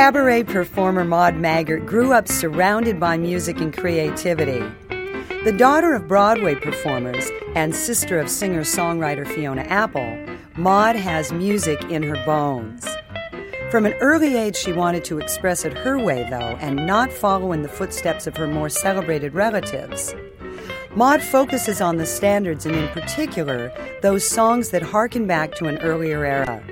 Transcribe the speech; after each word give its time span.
Cabaret 0.00 0.44
performer 0.44 1.04
Maude 1.04 1.34
Maggart 1.34 1.84
grew 1.84 2.14
up 2.14 2.26
surrounded 2.26 2.98
by 2.98 3.18
music 3.18 3.60
and 3.60 3.70
creativity. 3.70 4.64
The 5.44 5.52
daughter 5.52 5.92
of 5.92 6.08
Broadway 6.08 6.54
performers 6.54 7.30
and 7.54 7.76
sister 7.76 8.18
of 8.18 8.30
singer 8.30 8.62
songwriter 8.62 9.28
Fiona 9.28 9.60
Apple, 9.64 10.18
Maude 10.56 10.96
has 10.96 11.34
music 11.34 11.84
in 11.90 12.02
her 12.02 12.16
bones. 12.24 12.88
From 13.70 13.84
an 13.84 13.92
early 14.00 14.38
age, 14.38 14.56
she 14.56 14.72
wanted 14.72 15.04
to 15.04 15.18
express 15.18 15.66
it 15.66 15.76
her 15.76 15.98
way, 15.98 16.26
though, 16.30 16.56
and 16.62 16.86
not 16.86 17.12
follow 17.12 17.52
in 17.52 17.60
the 17.60 17.68
footsteps 17.68 18.26
of 18.26 18.38
her 18.38 18.46
more 18.46 18.70
celebrated 18.70 19.34
relatives. 19.34 20.14
Maude 20.94 21.22
focuses 21.22 21.82
on 21.82 21.98
the 21.98 22.06
standards 22.06 22.64
and, 22.64 22.74
in 22.74 22.88
particular, 22.88 23.70
those 24.00 24.26
songs 24.26 24.70
that 24.70 24.80
harken 24.80 25.26
back 25.26 25.54
to 25.56 25.66
an 25.66 25.76
earlier 25.82 26.24
era. 26.24 26.64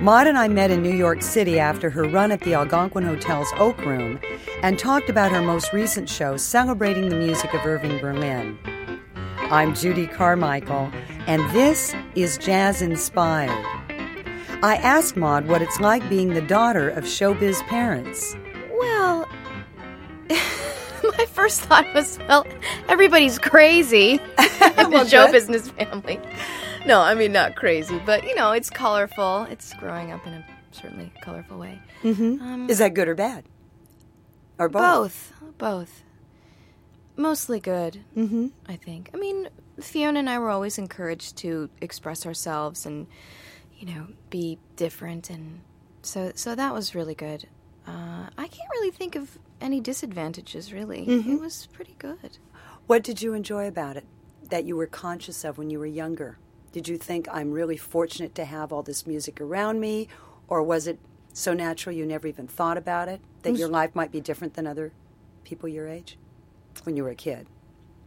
Maude 0.00 0.28
and 0.28 0.38
I 0.38 0.46
met 0.46 0.70
in 0.70 0.80
New 0.82 0.94
York 0.94 1.22
City 1.22 1.58
after 1.58 1.90
her 1.90 2.04
run 2.04 2.30
at 2.30 2.40
the 2.42 2.54
Algonquin 2.54 3.02
Hotel's 3.04 3.48
Oak 3.56 3.78
Room 3.84 4.20
and 4.62 4.78
talked 4.78 5.10
about 5.10 5.32
her 5.32 5.42
most 5.42 5.72
recent 5.72 6.08
show 6.08 6.36
celebrating 6.36 7.08
the 7.08 7.16
music 7.16 7.52
of 7.52 7.66
Irving 7.66 7.98
Berlin. 7.98 8.56
I'm 9.50 9.74
Judy 9.74 10.06
Carmichael, 10.06 10.92
and 11.26 11.42
this 11.50 11.96
is 12.14 12.38
Jazz 12.38 12.80
Inspired. 12.80 13.50
I 14.62 14.76
asked 14.76 15.16
Maude 15.16 15.48
what 15.48 15.62
it's 15.62 15.80
like 15.80 16.08
being 16.08 16.28
the 16.34 16.42
daughter 16.42 16.88
of 16.90 17.02
showbiz 17.04 17.60
parents. 17.66 18.36
Well, 18.78 19.28
my 20.28 21.26
first 21.26 21.62
thought 21.62 21.92
was, 21.92 22.18
well, 22.28 22.46
everybody's 22.88 23.38
crazy 23.40 24.12
in 24.12 24.18
the 24.38 24.88
Well, 24.92 25.06
show 25.06 25.30
business 25.32 25.70
family. 25.70 26.20
No, 26.88 27.02
I 27.02 27.14
mean 27.14 27.32
not 27.32 27.54
crazy, 27.54 28.00
but 28.06 28.24
you 28.24 28.34
know, 28.34 28.52
it's 28.52 28.70
colorful. 28.70 29.42
It's 29.50 29.74
growing 29.74 30.10
up 30.10 30.26
in 30.26 30.32
a 30.32 30.44
certainly 30.70 31.12
colorful 31.20 31.58
way. 31.58 31.78
Is 32.02 32.78
that 32.78 32.94
good 32.94 33.08
or 33.08 33.14
bad? 33.14 33.44
Or 34.58 34.70
both? 34.70 34.82
Both, 34.82 35.58
both. 35.58 36.02
Mostly 37.14 37.60
good, 37.60 38.04
mm-hmm. 38.16 38.46
I 38.66 38.76
think. 38.76 39.10
I 39.12 39.18
mean, 39.18 39.50
Fiona 39.78 40.20
and 40.20 40.30
I 40.30 40.38
were 40.38 40.48
always 40.48 40.78
encouraged 40.78 41.36
to 41.38 41.68
express 41.82 42.24
ourselves 42.24 42.86
and, 42.86 43.06
you 43.76 43.86
know, 43.86 44.06
be 44.30 44.58
different, 44.76 45.28
and 45.28 45.60
so 46.00 46.32
so 46.36 46.54
that 46.54 46.72
was 46.72 46.94
really 46.94 47.14
good. 47.14 47.48
Uh, 47.86 48.30
I 48.38 48.48
can't 48.48 48.70
really 48.72 48.92
think 48.92 49.14
of 49.14 49.38
any 49.60 49.80
disadvantages. 49.82 50.72
Really, 50.72 51.06
it 51.06 51.38
was 51.38 51.66
pretty 51.66 51.96
good. 51.98 52.38
What 52.86 53.02
did 53.02 53.20
you 53.20 53.34
enjoy 53.34 53.68
about 53.68 53.98
it 53.98 54.06
that 54.48 54.64
you 54.64 54.74
were 54.74 54.86
conscious 54.86 55.44
of 55.44 55.58
when 55.58 55.68
you 55.68 55.78
were 55.78 55.84
younger? 55.84 56.38
Did 56.72 56.88
you 56.88 56.98
think 56.98 57.28
I'm 57.30 57.50
really 57.52 57.76
fortunate 57.76 58.34
to 58.36 58.44
have 58.44 58.72
all 58.72 58.82
this 58.82 59.06
music 59.06 59.40
around 59.40 59.80
me? 59.80 60.08
Or 60.48 60.62
was 60.62 60.86
it 60.86 60.98
so 61.32 61.52
natural 61.52 61.94
you 61.94 62.06
never 62.06 62.26
even 62.26 62.46
thought 62.46 62.76
about 62.76 63.08
it? 63.08 63.20
That 63.42 63.56
your 63.56 63.68
life 63.68 63.94
might 63.94 64.12
be 64.12 64.20
different 64.20 64.54
than 64.54 64.66
other 64.66 64.92
people 65.44 65.68
your 65.68 65.88
age 65.88 66.18
when 66.84 66.96
you 66.96 67.04
were 67.04 67.10
a 67.10 67.14
kid? 67.14 67.46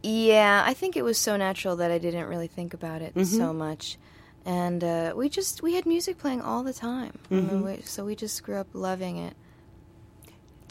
Yeah, 0.02 0.64
I 0.66 0.74
think 0.74 0.96
it 0.96 1.02
was 1.02 1.18
so 1.18 1.36
natural 1.36 1.76
that 1.76 1.90
I 1.90 1.98
didn't 1.98 2.26
really 2.26 2.48
think 2.48 2.74
about 2.74 3.02
it 3.02 3.26
so 3.26 3.52
much. 3.52 3.98
And 4.44 4.82
uh, 4.82 5.12
we 5.14 5.28
just 5.28 5.62
we 5.62 5.74
had 5.74 5.86
music 5.86 6.18
playing 6.18 6.40
all 6.40 6.64
the 6.64 6.72
time, 6.72 7.16
I 7.30 7.34
mean, 7.34 7.64
we, 7.64 7.80
so 7.82 8.04
we 8.04 8.16
just 8.16 8.42
grew 8.42 8.56
up 8.56 8.66
loving 8.72 9.16
it. 9.16 9.36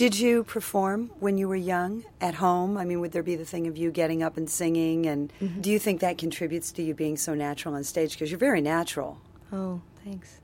Did 0.02 0.18
you 0.18 0.44
perform 0.44 1.12
when 1.20 1.38
you 1.38 1.48
were 1.48 1.56
young 1.56 2.06
at 2.20 2.34
home? 2.34 2.76
I 2.76 2.86
mean, 2.86 3.02
would 3.02 3.12
there 3.12 3.22
be 3.22 3.36
the 3.36 3.46
thing 3.46 3.68
of 3.68 3.78
you 3.78 3.92
getting 3.92 4.24
up 4.24 4.36
and 4.36 4.50
singing? 4.50 5.06
And 5.06 5.32
do 5.62 5.70
you 5.70 5.78
think 5.78 6.02
that 6.02 6.18
contributes 6.18 6.72
to 6.72 6.82
you 6.82 6.96
being 6.96 7.18
so 7.18 7.36
natural 7.36 7.76
on 7.76 7.84
stage? 7.84 8.14
Because 8.14 8.32
you're 8.32 8.40
very 8.40 8.62
natural. 8.62 9.22
Oh, 9.54 9.80
thanks. 10.04 10.40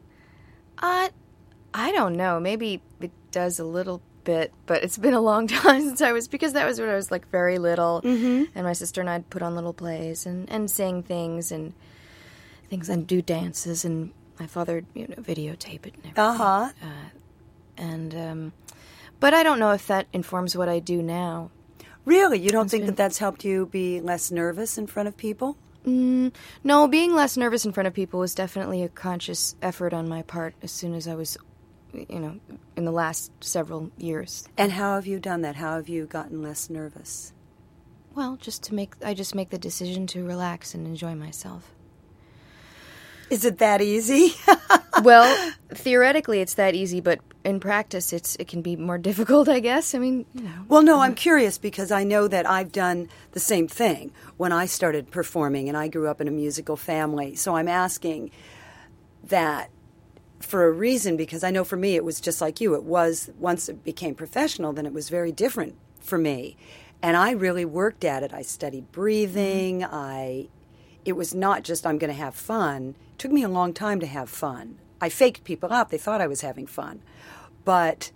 Uh, 0.78 1.10
I 1.74 1.92
don't 1.92 2.16
know. 2.16 2.40
Maybe 2.40 2.84
it 3.02 3.10
does 3.32 3.58
a 3.58 3.64
little 3.64 4.00
bit, 4.26 4.54
but 4.68 4.84
it's 4.84 5.00
been 5.00 5.16
a 5.16 5.22
long 5.22 5.48
time 5.64 5.82
since 5.82 6.04
I 6.04 6.12
was 6.12 6.28
because 6.28 6.54
that 6.54 6.68
was 6.68 6.80
when 6.80 6.90
I 6.90 6.96
was 6.96 7.10
like 7.10 7.28
very 7.32 7.58
little, 7.58 8.04
mm-hmm. 8.04 8.44
and 8.54 8.64
my 8.64 8.74
sister 8.74 9.02
and 9.02 9.10
I'd 9.10 9.28
put 9.32 9.42
on 9.42 9.56
little 9.56 9.74
plays 9.74 10.28
and 10.28 10.48
and 10.52 10.70
sing 10.70 11.02
things 11.02 11.52
and 11.52 11.74
things 12.70 12.90
and 12.90 13.08
do 13.08 13.24
dances, 13.24 13.84
and 13.84 14.12
my 14.40 14.46
father 14.46 14.84
you 14.94 15.08
know 15.08 15.16
videotape 15.16 15.88
it 15.88 15.96
and 15.96 16.06
everything. 16.06 16.14
Uh 16.16 16.34
huh. 16.34 16.70
And 17.80 18.14
um, 18.14 18.54
but 19.20 19.34
I 19.34 19.44
don't 19.44 19.60
know 19.60 19.72
if 19.72 19.88
that 19.88 20.08
informs 20.14 20.56
what 20.56 20.70
I 20.70 20.80
do 20.80 21.02
now. 21.02 21.52
Really? 22.06 22.40
You 22.40 22.50
don't 22.50 22.70
think 22.70 22.82
been- 22.82 22.88
that 22.88 22.98
that's 22.98 23.18
helped 23.18 23.44
you 23.44 23.66
be 23.66 24.00
less 24.00 24.32
nervous 24.32 24.78
in 24.78 24.88
front 24.88 25.08
of 25.08 25.18
people? 25.18 25.58
Mm, 25.86 26.34
no, 26.64 26.88
being 26.88 27.14
less 27.14 27.38
nervous 27.38 27.66
in 27.66 27.72
front 27.72 27.88
of 27.88 27.94
people 27.94 28.20
was 28.20 28.36
definitely 28.36 28.84
a 28.84 28.90
conscious 28.90 29.56
effort 29.62 29.94
on 29.94 30.10
my 30.10 30.22
part 30.22 30.54
as 30.62 30.72
soon 30.72 30.94
as 30.94 31.08
I 31.08 31.16
was, 31.16 31.38
you 31.94 32.20
know, 32.20 32.40
in 32.76 32.84
the 32.84 32.92
last 32.92 33.32
several 33.42 33.92
years. 33.98 34.48
And 34.58 34.74
how 34.74 34.96
have 34.96 35.08
you 35.08 35.20
done 35.20 35.42
that? 35.42 35.56
How 35.56 35.76
have 35.76 35.88
you 35.88 36.06
gotten 36.06 36.42
less 36.42 36.70
nervous? 36.70 37.32
Well, 38.16 38.36
just 38.36 38.64
to 38.64 38.74
make, 38.74 38.96
I 39.06 39.14
just 39.14 39.34
make 39.36 39.50
the 39.50 39.58
decision 39.58 40.08
to 40.08 40.26
relax 40.26 40.74
and 40.74 40.86
enjoy 40.86 41.16
myself. 41.16 41.72
Is 43.30 43.46
it 43.46 43.58
that 43.58 43.82
easy? 43.82 44.34
well, 45.04 45.54
theoretically, 45.70 46.40
it's 46.40 46.54
that 46.56 46.76
easy, 46.76 47.02
but 47.02 47.20
in 47.44 47.60
practice, 47.60 48.14
it's 48.14 48.36
it 48.38 48.48
can 48.48 48.62
be 48.62 48.76
more 48.76 48.98
difficult, 48.98 49.50
I 49.50 49.60
guess. 49.60 49.94
I 49.94 50.00
mean, 50.00 50.26
you 50.34 50.44
know. 50.44 50.66
well, 50.68 50.82
no, 50.82 51.02
I'm 51.02 51.16
curious 51.16 51.58
because 51.58 51.92
I 51.92 52.04
know 52.04 52.28
that 52.28 52.50
I've 52.50 52.72
done 52.72 53.10
the 53.32 53.40
same 53.40 53.68
thing 53.68 54.12
when 54.38 54.52
I 54.52 54.66
started 54.66 55.12
performing, 55.12 55.68
and 55.68 55.78
I 55.78 55.88
grew 55.88 56.08
up 56.08 56.22
in 56.22 56.28
a 56.28 56.32
musical 56.32 56.78
family. 56.78 57.36
So 57.36 57.56
I'm 57.56 57.68
asking 57.68 58.32
that 59.26 59.70
for 60.40 60.66
a 60.66 60.72
reason 60.72 61.18
because 61.18 61.44
I 61.44 61.52
know 61.52 61.64
for 61.64 61.78
me 61.78 61.96
it 61.96 62.04
was 62.04 62.22
just 62.22 62.42
like 62.42 62.62
you. 62.62 62.76
It 62.76 62.84
was 62.84 63.30
once 63.40 63.70
it 63.70 63.84
became 63.84 64.16
professional, 64.16 64.74
then 64.74 64.86
it 64.86 64.94
was 64.94 65.10
very 65.10 65.32
different 65.32 65.76
for 66.00 66.18
me. 66.18 66.58
And 67.02 67.16
I 67.16 67.32
really 67.32 67.66
worked 67.66 68.04
at 68.04 68.24
it. 68.24 68.34
I 68.34 68.42
studied 68.42 68.92
breathing. 68.92 69.82
Mm-hmm. 69.82 69.96
I 69.96 70.48
it 71.06 71.16
was 71.16 71.34
not 71.34 71.64
just 71.64 71.88
I'm 71.88 71.98
going 71.98 72.14
to 72.14 72.22
have 72.22 72.36
fun. 72.36 72.96
It 73.18 73.20
took 73.20 73.32
me 73.32 73.42
a 73.42 73.50
long 73.50 73.74
time 73.74 74.00
to 74.02 74.06
have 74.06 74.30
fun. 74.30 74.78
I 75.02 75.10
faked 75.10 75.44
people 75.44 75.74
out. 75.74 75.90
They 75.90 75.98
thought 75.98 76.22
I 76.22 76.28
was 76.28 76.42
having 76.42 76.68
fun. 76.68 77.02
But 77.66 78.12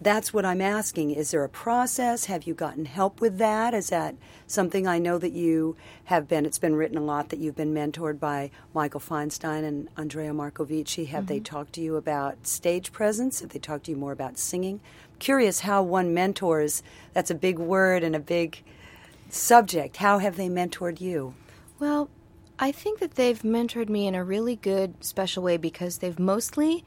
that's 0.00 0.34
what 0.34 0.44
I'm 0.44 0.60
asking. 0.60 1.12
Is 1.12 1.30
there 1.30 1.44
a 1.44 1.48
process? 1.48 2.24
Have 2.24 2.48
you 2.48 2.52
gotten 2.52 2.86
help 2.86 3.20
with 3.20 3.38
that? 3.38 3.74
Is 3.74 3.90
that 3.90 4.16
something 4.48 4.88
I 4.88 4.98
know 4.98 5.18
that 5.18 5.34
you 5.34 5.76
have 6.06 6.26
been? 6.26 6.44
It's 6.44 6.58
been 6.58 6.74
written 6.74 6.98
a 6.98 7.00
lot 7.00 7.28
that 7.28 7.38
you've 7.38 7.54
been 7.54 7.72
mentored 7.72 8.18
by 8.18 8.50
Michael 8.74 8.98
Feinstein 8.98 9.62
and 9.62 9.88
Andrea 9.96 10.32
Marcovici. 10.32 11.06
Have 11.06 11.28
they 11.28 11.36
mm-hmm. 11.36 11.44
talked 11.44 11.74
to 11.74 11.80
you 11.80 11.94
about 11.94 12.44
stage 12.44 12.90
presence? 12.90 13.38
Have 13.38 13.50
they 13.50 13.60
talked 13.60 13.84
to 13.84 13.92
you 13.92 13.96
more 13.96 14.10
about 14.10 14.36
singing? 14.36 14.80
curious 15.20 15.60
how 15.60 15.80
one 15.82 16.12
mentors. 16.12 16.82
That's 17.12 17.30
a 17.30 17.34
big 17.36 17.60
word 17.60 18.02
and 18.02 18.16
a 18.16 18.20
big 18.20 18.62
subject. 19.30 19.98
How 19.98 20.18
have 20.18 20.36
they 20.36 20.48
mentored 20.48 21.00
you? 21.00 21.34
Well, 21.78 22.10
I 22.58 22.72
think 22.72 23.00
that 23.00 23.14
they've 23.14 23.40
mentored 23.42 23.88
me 23.88 24.06
in 24.06 24.14
a 24.14 24.24
really 24.24 24.56
good, 24.56 25.04
special 25.04 25.42
way 25.42 25.56
because 25.56 25.98
they've 25.98 26.18
mostly 26.18 26.84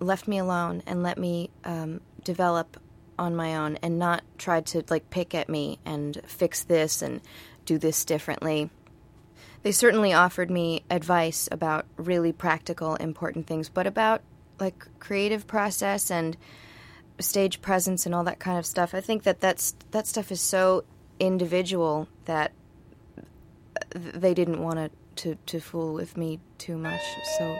left 0.00 0.26
me 0.26 0.38
alone 0.38 0.82
and 0.86 1.02
let 1.02 1.16
me 1.16 1.50
um, 1.64 2.00
develop 2.24 2.76
on 3.18 3.34
my 3.34 3.56
own 3.56 3.76
and 3.76 3.98
not 3.98 4.22
tried 4.36 4.66
to 4.66 4.82
like 4.90 5.08
pick 5.10 5.34
at 5.34 5.48
me 5.48 5.78
and 5.84 6.20
fix 6.26 6.64
this 6.64 7.02
and 7.02 7.20
do 7.64 7.78
this 7.78 8.04
differently. 8.04 8.68
They 9.62 9.72
certainly 9.72 10.12
offered 10.12 10.50
me 10.50 10.84
advice 10.90 11.48
about 11.50 11.86
really 11.96 12.32
practical, 12.32 12.94
important 12.96 13.46
things, 13.46 13.68
but 13.68 13.86
about 13.86 14.22
like 14.60 14.86
creative 14.98 15.46
process 15.46 16.10
and 16.10 16.36
stage 17.18 17.62
presence 17.62 18.06
and 18.06 18.14
all 18.14 18.24
that 18.24 18.38
kind 18.38 18.58
of 18.58 18.66
stuff. 18.66 18.94
I 18.94 19.00
think 19.00 19.22
that 19.22 19.40
that's 19.40 19.74
that 19.92 20.06
stuff 20.06 20.30
is 20.30 20.40
so 20.40 20.84
individual 21.18 22.08
that 22.26 22.52
th- 22.52 22.65
they 23.90 24.34
didn't 24.34 24.62
want 24.62 24.76
to, 24.76 24.90
to 25.16 25.38
to 25.46 25.60
fool 25.60 25.94
with 25.94 26.16
me 26.16 26.40
too 26.58 26.76
much. 26.76 27.00
So 27.38 27.58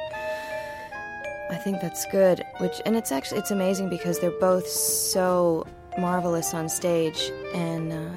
I 1.50 1.56
think 1.56 1.80
that's 1.80 2.04
good. 2.06 2.42
Which 2.58 2.80
and 2.84 2.96
it's 2.96 3.12
actually 3.12 3.38
it's 3.38 3.50
amazing 3.50 3.88
because 3.88 4.18
they're 4.18 4.30
both 4.30 4.66
so 4.66 5.66
marvelous 5.98 6.54
on 6.54 6.68
stage, 6.68 7.30
and 7.54 7.92
uh, 7.92 8.10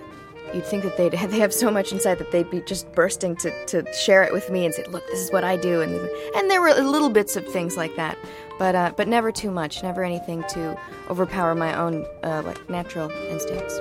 you'd 0.53 0.65
think 0.65 0.83
that 0.83 0.97
they'd 0.97 1.11
they 1.29 1.39
have 1.39 1.53
so 1.53 1.69
much 1.71 1.91
inside 1.91 2.17
that 2.19 2.31
they'd 2.31 2.49
be 2.49 2.61
just 2.61 2.91
bursting 2.93 3.35
to, 3.37 3.65
to 3.67 3.93
share 3.93 4.23
it 4.23 4.33
with 4.33 4.49
me 4.49 4.65
and 4.65 4.73
say, 4.73 4.83
"Look, 4.85 5.05
this 5.07 5.19
is 5.19 5.31
what 5.31 5.43
I 5.43 5.57
do," 5.57 5.81
and 5.81 5.93
and 6.35 6.49
there 6.49 6.61
were 6.61 6.73
little 6.73 7.09
bits 7.09 7.35
of 7.35 7.47
things 7.47 7.77
like 7.77 7.95
that, 7.95 8.17
but 8.57 8.75
uh, 8.75 8.91
but 8.95 9.07
never 9.07 9.31
too 9.31 9.51
much, 9.51 9.83
never 9.83 10.03
anything 10.03 10.43
to 10.49 10.77
overpower 11.09 11.55
my 11.55 11.77
own 11.77 12.05
uh, 12.23 12.41
like 12.45 12.69
natural 12.69 13.11
instincts. 13.29 13.79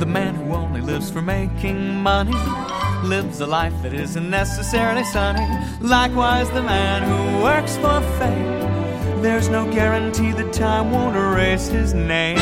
The 0.00 0.06
man 0.06 0.34
who 0.34 0.54
only 0.54 0.80
lives 0.80 1.10
for 1.10 1.20
making 1.20 1.96
money 1.96 2.32
lives 3.04 3.40
a 3.40 3.46
life 3.46 3.74
that 3.82 3.92
isn't 3.92 4.30
necessarily 4.30 5.04
sunny. 5.04 5.46
Likewise, 5.82 6.48
the 6.52 6.62
man 6.62 7.02
who 7.02 7.44
works 7.44 7.76
for 7.76 8.00
fame, 8.18 9.20
there's 9.20 9.50
no 9.50 9.70
guarantee 9.70 10.32
that 10.32 10.54
time 10.54 10.90
won't 10.90 11.16
erase 11.16 11.68
his 11.68 11.92
name. 11.92 12.38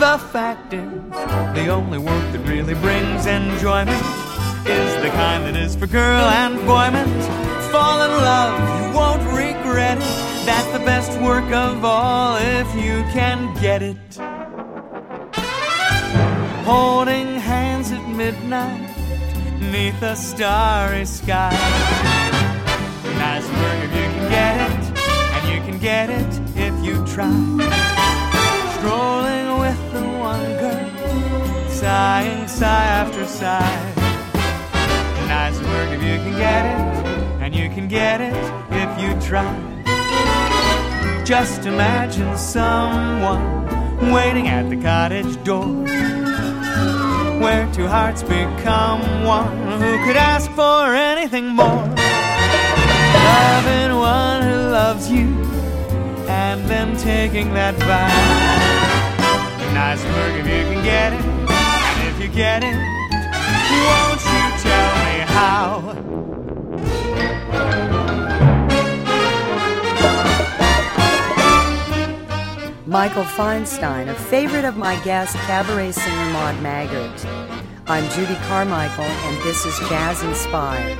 The 0.00 0.18
fact 0.32 0.72
is, 0.72 0.90
the 1.54 1.68
only 1.68 1.98
work 1.98 2.32
that 2.32 2.44
really 2.48 2.74
brings 2.74 3.26
enjoyment 3.26 4.02
is 4.66 4.92
the 5.00 5.10
kind 5.10 5.44
that 5.44 5.56
is 5.56 5.76
for 5.76 5.86
girl 5.86 6.24
and 6.42 6.56
boyment. 6.66 7.22
Fall 7.70 8.02
in 8.02 8.10
love, 8.10 8.58
you 8.74 8.98
won't 8.98 9.22
regret 9.28 9.98
it. 9.98 10.44
That's 10.44 10.66
the 10.76 10.84
best 10.84 11.12
work 11.20 11.48
of 11.52 11.84
all 11.84 12.38
if 12.38 12.74
you 12.74 13.04
can 13.12 13.54
get 13.62 13.82
it. 13.82 14.37
Holding 16.68 17.36
hands 17.36 17.92
at 17.92 18.06
midnight 18.10 18.90
neath 19.72 20.02
a 20.02 20.14
starry 20.14 21.06
sky. 21.06 21.56
Nice 23.16 23.48
work 23.48 23.84
if 23.84 23.92
you 23.96 24.06
can 24.14 24.28
get 24.28 24.56
it, 24.70 25.00
and 25.32 25.44
you 25.48 25.60
can 25.62 25.78
get 25.78 26.10
it 26.10 26.32
if 26.56 26.74
you 26.84 27.02
try. 27.06 27.32
Strolling 28.76 29.58
with 29.58 29.80
the 29.94 30.04
one 30.30 30.44
girl, 30.60 31.70
sighing 31.70 32.46
sigh 32.46 32.84
after 33.00 33.24
sigh. 33.26 33.94
Nice 35.26 35.58
work 35.70 35.88
if 35.88 36.02
you 36.02 36.18
can 36.18 36.36
get 36.36 36.66
it, 36.66 37.42
and 37.42 37.54
you 37.54 37.70
can 37.70 37.88
get 37.88 38.20
it 38.20 38.36
if 38.72 38.90
you 39.00 39.18
try. 39.26 39.54
Just 41.24 41.64
imagine 41.64 42.36
someone 42.36 43.42
waiting 44.12 44.48
at 44.48 44.68
the 44.68 44.76
cottage 44.76 45.42
door 45.44 45.86
where 47.40 47.72
two 47.72 47.86
hearts 47.86 48.22
become 48.22 49.24
one. 49.24 49.56
Who 49.80 50.04
could 50.04 50.16
ask 50.16 50.50
for 50.52 50.94
anything 50.94 51.48
more? 51.48 51.84
Loving 53.28 53.96
one 53.96 54.42
who 54.42 54.70
loves 54.70 55.10
you, 55.10 55.26
and 56.28 56.64
then 56.68 56.96
taking 56.96 57.54
that 57.54 57.74
vow. 57.76 58.08
Nice 59.72 60.02
work 60.04 60.34
if 60.40 60.46
you 60.46 60.74
can 60.74 60.82
get 60.84 61.12
it, 61.12 61.24
and 61.24 62.08
if 62.08 62.20
you 62.22 62.28
get 62.28 62.64
it, 62.64 62.76
won't 63.86 64.22
you 64.32 64.44
tell 64.62 64.92
me 65.04 65.20
how? 65.36 66.27
Michael 72.88 73.24
Feinstein, 73.24 74.08
a 74.08 74.14
favorite 74.14 74.64
of 74.64 74.78
my 74.78 74.98
guest, 75.04 75.36
cabaret 75.36 75.92
singer 75.92 76.30
Maude 76.32 76.54
Maggart. 76.62 77.22
I'm 77.86 78.08
Judy 78.12 78.34
Carmichael, 78.46 79.04
and 79.04 79.36
this 79.42 79.66
is 79.66 79.78
Jazz 79.90 80.22
Inspired. 80.22 80.96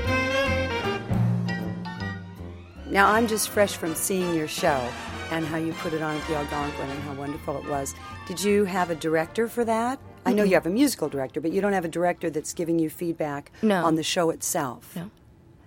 Now, 2.90 3.10
I'm 3.10 3.26
just 3.26 3.48
fresh 3.48 3.74
from 3.74 3.94
seeing 3.94 4.34
your 4.34 4.48
show 4.48 4.86
and 5.30 5.46
how 5.46 5.56
you 5.56 5.72
put 5.74 5.94
it 5.94 6.02
on 6.02 6.14
at 6.14 6.26
the 6.26 6.36
Algonquin 6.36 6.90
and 6.90 7.00
how 7.04 7.14
wonderful 7.14 7.56
it 7.56 7.66
was. 7.70 7.94
Did 8.26 8.42
you 8.44 8.66
have 8.66 8.90
a 8.90 8.94
director 8.94 9.48
for 9.48 9.64
that? 9.64 9.98
I 10.26 10.34
know 10.34 10.42
you 10.42 10.54
have 10.54 10.66
a 10.66 10.70
musical 10.70 11.08
director, 11.08 11.40
but 11.40 11.52
you 11.52 11.62
don't 11.62 11.72
have 11.72 11.86
a 11.86 11.88
director 11.88 12.28
that's 12.28 12.52
giving 12.52 12.78
you 12.78 12.90
feedback 12.90 13.50
No. 13.62 13.82
on 13.86 13.94
the 13.94 14.02
show 14.02 14.28
itself. 14.28 14.94
No. 14.94 15.10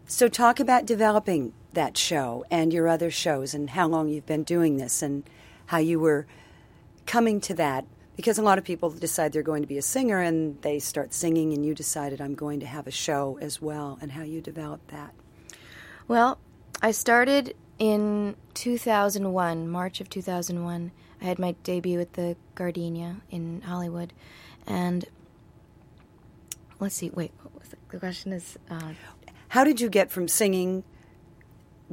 So, 0.05 0.27
talk 0.27 0.59
about 0.59 0.85
developing 0.85 1.53
that 1.73 1.97
show 1.97 2.45
and 2.51 2.71
your 2.71 2.87
other 2.87 3.09
shows 3.09 3.55
and 3.55 3.71
how 3.71 3.87
long 3.87 4.09
you've 4.09 4.27
been 4.27 4.43
doing 4.43 4.77
this 4.77 5.01
and 5.01 5.23
how 5.71 5.77
you 5.77 6.01
were 6.01 6.27
coming 7.05 7.39
to 7.39 7.53
that. 7.53 7.85
Because 8.17 8.37
a 8.37 8.41
lot 8.41 8.57
of 8.57 8.65
people 8.65 8.89
decide 8.89 9.31
they're 9.31 9.41
going 9.41 9.63
to 9.63 9.67
be 9.69 9.77
a 9.77 9.81
singer 9.81 10.19
and 10.19 10.61
they 10.63 10.79
start 10.79 11.13
singing, 11.13 11.53
and 11.53 11.65
you 11.65 11.73
decided, 11.73 12.19
I'm 12.19 12.35
going 12.35 12.59
to 12.59 12.65
have 12.65 12.87
a 12.87 12.91
show 12.91 13.39
as 13.41 13.61
well, 13.61 13.97
and 14.01 14.11
how 14.11 14.23
you 14.23 14.41
developed 14.41 14.89
that. 14.89 15.13
Well, 16.09 16.39
I 16.81 16.91
started 16.91 17.55
in 17.79 18.35
2001, 18.53 19.69
March 19.69 20.01
of 20.01 20.09
2001. 20.09 20.91
I 21.21 21.23
had 21.23 21.39
my 21.39 21.53
debut 21.63 22.01
at 22.01 22.13
the 22.13 22.35
Gardenia 22.53 23.21
in 23.29 23.61
Hollywood. 23.61 24.11
And 24.67 25.05
let's 26.81 26.95
see, 26.95 27.11
wait, 27.11 27.31
what 27.41 27.57
was 27.57 27.69
the, 27.69 27.77
the 27.91 27.97
question 27.97 28.33
is 28.33 28.59
uh, 28.69 28.91
How 29.47 29.63
did 29.63 29.79
you 29.79 29.87
get 29.87 30.11
from 30.11 30.27
singing 30.27 30.83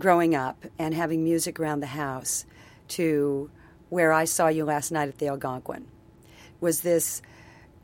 growing 0.01 0.35
up 0.35 0.67
and 0.81 0.95
having 0.95 1.23
music 1.23 1.61
around 1.61 1.79
the 1.79 1.87
house 1.87 2.45
to 2.89 3.51
where 3.89 4.13
I 4.13 4.25
saw 4.25 4.49
you 4.49 4.65
last 4.65 4.91
night 4.93 5.09
at 5.09 5.19
the 5.19 5.29
Algonquin? 5.29 5.87
Was 6.61 6.81
this 6.81 7.23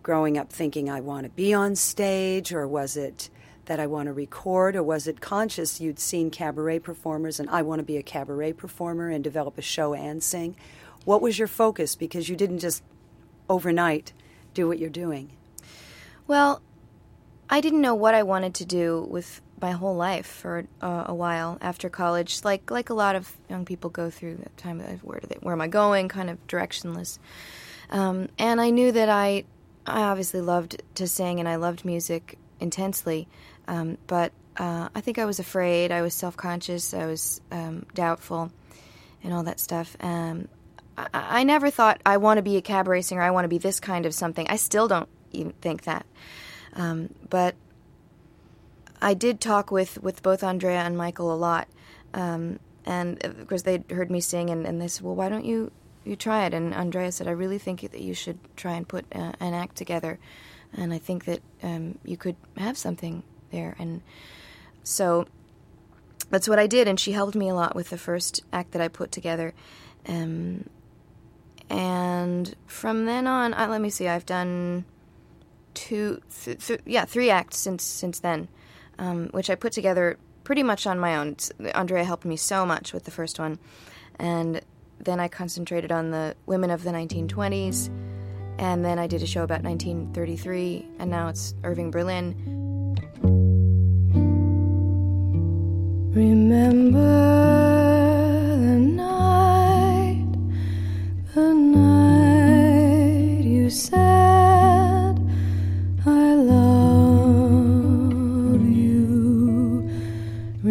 growing 0.02 0.36
up 0.36 0.52
thinking 0.52 0.90
I 0.90 1.00
want 1.00 1.24
to 1.24 1.30
be 1.30 1.54
on 1.54 1.74
stage, 1.76 2.52
or 2.52 2.68
was 2.68 2.96
it 2.96 3.30
that 3.66 3.80
I 3.80 3.86
want 3.86 4.06
to 4.06 4.12
record, 4.12 4.76
or 4.76 4.82
was 4.82 5.06
it 5.06 5.20
conscious 5.20 5.80
you'd 5.80 5.98
seen 5.98 6.30
cabaret 6.30 6.80
performers 6.80 7.40
and 7.40 7.48
I 7.48 7.62
want 7.62 7.78
to 7.78 7.84
be 7.84 7.96
a 7.96 8.02
cabaret 8.02 8.52
performer 8.52 9.08
and 9.08 9.24
develop 9.24 9.56
a 9.56 9.62
show 9.62 9.94
and 9.94 10.22
sing? 10.22 10.56
What 11.04 11.22
was 11.22 11.38
your 11.38 11.48
focus? 11.48 11.96
Because 11.96 12.28
you 12.28 12.36
didn't 12.36 12.58
just 12.58 12.82
overnight 13.48 14.12
do 14.52 14.68
what 14.68 14.78
you're 14.78 14.90
doing. 14.90 15.30
Well, 16.26 16.62
I 17.48 17.60
didn't 17.60 17.80
know 17.80 17.94
what 17.94 18.14
I 18.14 18.22
wanted 18.22 18.54
to 18.54 18.64
do 18.64 19.06
with 19.10 19.40
my 19.64 19.70
whole 19.70 19.96
life 19.96 20.26
for 20.26 20.66
uh, 20.82 21.04
a 21.06 21.14
while 21.14 21.56
after 21.62 21.88
college. 21.88 22.44
Like 22.44 22.70
like 22.70 22.90
a 22.90 22.94
lot 22.94 23.16
of 23.16 23.32
young 23.48 23.64
people 23.64 23.88
go 23.88 24.10
through 24.10 24.36
that 24.36 24.54
time. 24.58 24.78
Where 24.80 25.20
do 25.20 25.26
they, 25.26 25.38
where 25.40 25.54
am 25.54 25.62
I 25.62 25.68
going? 25.68 26.08
Kind 26.08 26.28
of 26.28 26.36
directionless. 26.46 27.18
Um, 27.88 28.28
and 28.38 28.60
I 28.60 28.68
knew 28.68 28.92
that 28.92 29.08
I 29.08 29.44
I 29.86 30.02
obviously 30.02 30.42
loved 30.42 30.82
to 30.96 31.06
sing 31.08 31.40
and 31.40 31.48
I 31.48 31.56
loved 31.56 31.84
music 31.84 32.38
intensely. 32.60 33.26
Um, 33.66 33.96
but 34.06 34.32
uh, 34.58 34.88
I 34.94 35.00
think 35.00 35.18
I 35.18 35.24
was 35.24 35.38
afraid. 35.38 35.90
I 35.92 36.02
was 36.02 36.12
self 36.12 36.36
conscious. 36.36 36.92
I 36.92 37.06
was 37.06 37.40
um, 37.50 37.86
doubtful, 37.94 38.52
and 39.22 39.32
all 39.32 39.44
that 39.44 39.60
stuff. 39.60 39.96
Um, 40.00 40.48
I, 40.98 41.08
I 41.40 41.44
never 41.44 41.70
thought 41.70 42.02
I 42.04 42.18
want 42.18 42.36
to 42.36 42.42
be 42.42 42.58
a 42.58 42.62
cabaret 42.62 43.02
singer. 43.02 43.22
I 43.22 43.30
want 43.30 43.46
to 43.46 43.54
be 43.56 43.58
this 43.58 43.80
kind 43.80 44.04
of 44.04 44.12
something. 44.12 44.46
I 44.48 44.56
still 44.56 44.88
don't 44.88 45.08
even 45.32 45.52
think 45.62 45.84
that. 45.84 46.04
Um, 46.74 47.14
but 47.30 47.54
I 49.04 49.12
did 49.12 49.38
talk 49.38 49.70
with, 49.70 50.02
with 50.02 50.22
both 50.22 50.42
Andrea 50.42 50.80
and 50.80 50.96
Michael 50.96 51.30
a 51.30 51.36
lot. 51.36 51.68
Um, 52.14 52.58
and 52.86 53.22
of 53.22 53.46
course, 53.46 53.62
they'd 53.62 53.90
heard 53.90 54.10
me 54.10 54.20
sing, 54.20 54.48
and, 54.48 54.66
and 54.66 54.80
they 54.80 54.88
said, 54.88 55.04
Well, 55.04 55.14
why 55.14 55.28
don't 55.28 55.44
you, 55.44 55.70
you 56.04 56.16
try 56.16 56.46
it? 56.46 56.54
And 56.54 56.72
Andrea 56.72 57.12
said, 57.12 57.28
I 57.28 57.32
really 57.32 57.58
think 57.58 57.82
that 57.82 58.00
you 58.00 58.14
should 58.14 58.38
try 58.56 58.72
and 58.72 58.88
put 58.88 59.04
uh, 59.14 59.32
an 59.40 59.52
act 59.52 59.76
together. 59.76 60.18
And 60.72 60.92
I 60.94 60.98
think 60.98 61.26
that 61.26 61.40
um, 61.62 61.98
you 62.02 62.16
could 62.16 62.36
have 62.56 62.78
something 62.78 63.22
there. 63.50 63.76
And 63.78 64.00
so 64.84 65.26
that's 66.30 66.48
what 66.48 66.58
I 66.58 66.66
did. 66.66 66.88
And 66.88 66.98
she 66.98 67.12
helped 67.12 67.36
me 67.36 67.50
a 67.50 67.54
lot 67.54 67.76
with 67.76 67.90
the 67.90 67.98
first 67.98 68.42
act 68.54 68.72
that 68.72 68.80
I 68.80 68.88
put 68.88 69.12
together. 69.12 69.52
Um, 70.08 70.68
and 71.68 72.54
from 72.66 73.04
then 73.04 73.26
on, 73.26 73.52
I, 73.52 73.66
let 73.66 73.82
me 73.82 73.90
see, 73.90 74.08
I've 74.08 74.26
done 74.26 74.86
two, 75.74 76.22
th- 76.42 76.66
th- 76.66 76.80
yeah, 76.86 77.04
three 77.04 77.28
acts 77.28 77.58
since 77.58 77.82
since 77.82 78.18
then, 78.18 78.48
um, 78.98 79.28
which 79.28 79.50
I 79.50 79.54
put 79.54 79.72
together 79.72 80.18
pretty 80.44 80.62
much 80.62 80.86
on 80.86 80.98
my 80.98 81.16
own. 81.16 81.36
Andrea 81.74 82.04
helped 82.04 82.24
me 82.24 82.36
so 82.36 82.64
much 82.66 82.92
with 82.92 83.04
the 83.04 83.10
first 83.10 83.38
one, 83.38 83.58
and 84.18 84.60
then 85.00 85.20
I 85.20 85.28
concentrated 85.28 85.90
on 85.92 86.10
the 86.10 86.36
women 86.46 86.70
of 86.70 86.82
the 86.84 86.90
1920s, 86.90 87.88
and 88.58 88.84
then 88.84 88.98
I 88.98 89.06
did 89.06 89.22
a 89.22 89.26
show 89.26 89.42
about 89.42 89.62
1933, 89.62 90.86
and 90.98 91.10
now 91.10 91.28
it's 91.28 91.54
Irving 91.64 91.90
Berlin. 91.90 92.34
Remember 96.14 97.00
the 98.56 98.78
night, 98.78 100.32
the 101.34 101.52
night 101.52 103.44
you 103.44 103.68
said 103.68 104.33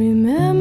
Remember, 0.03 0.52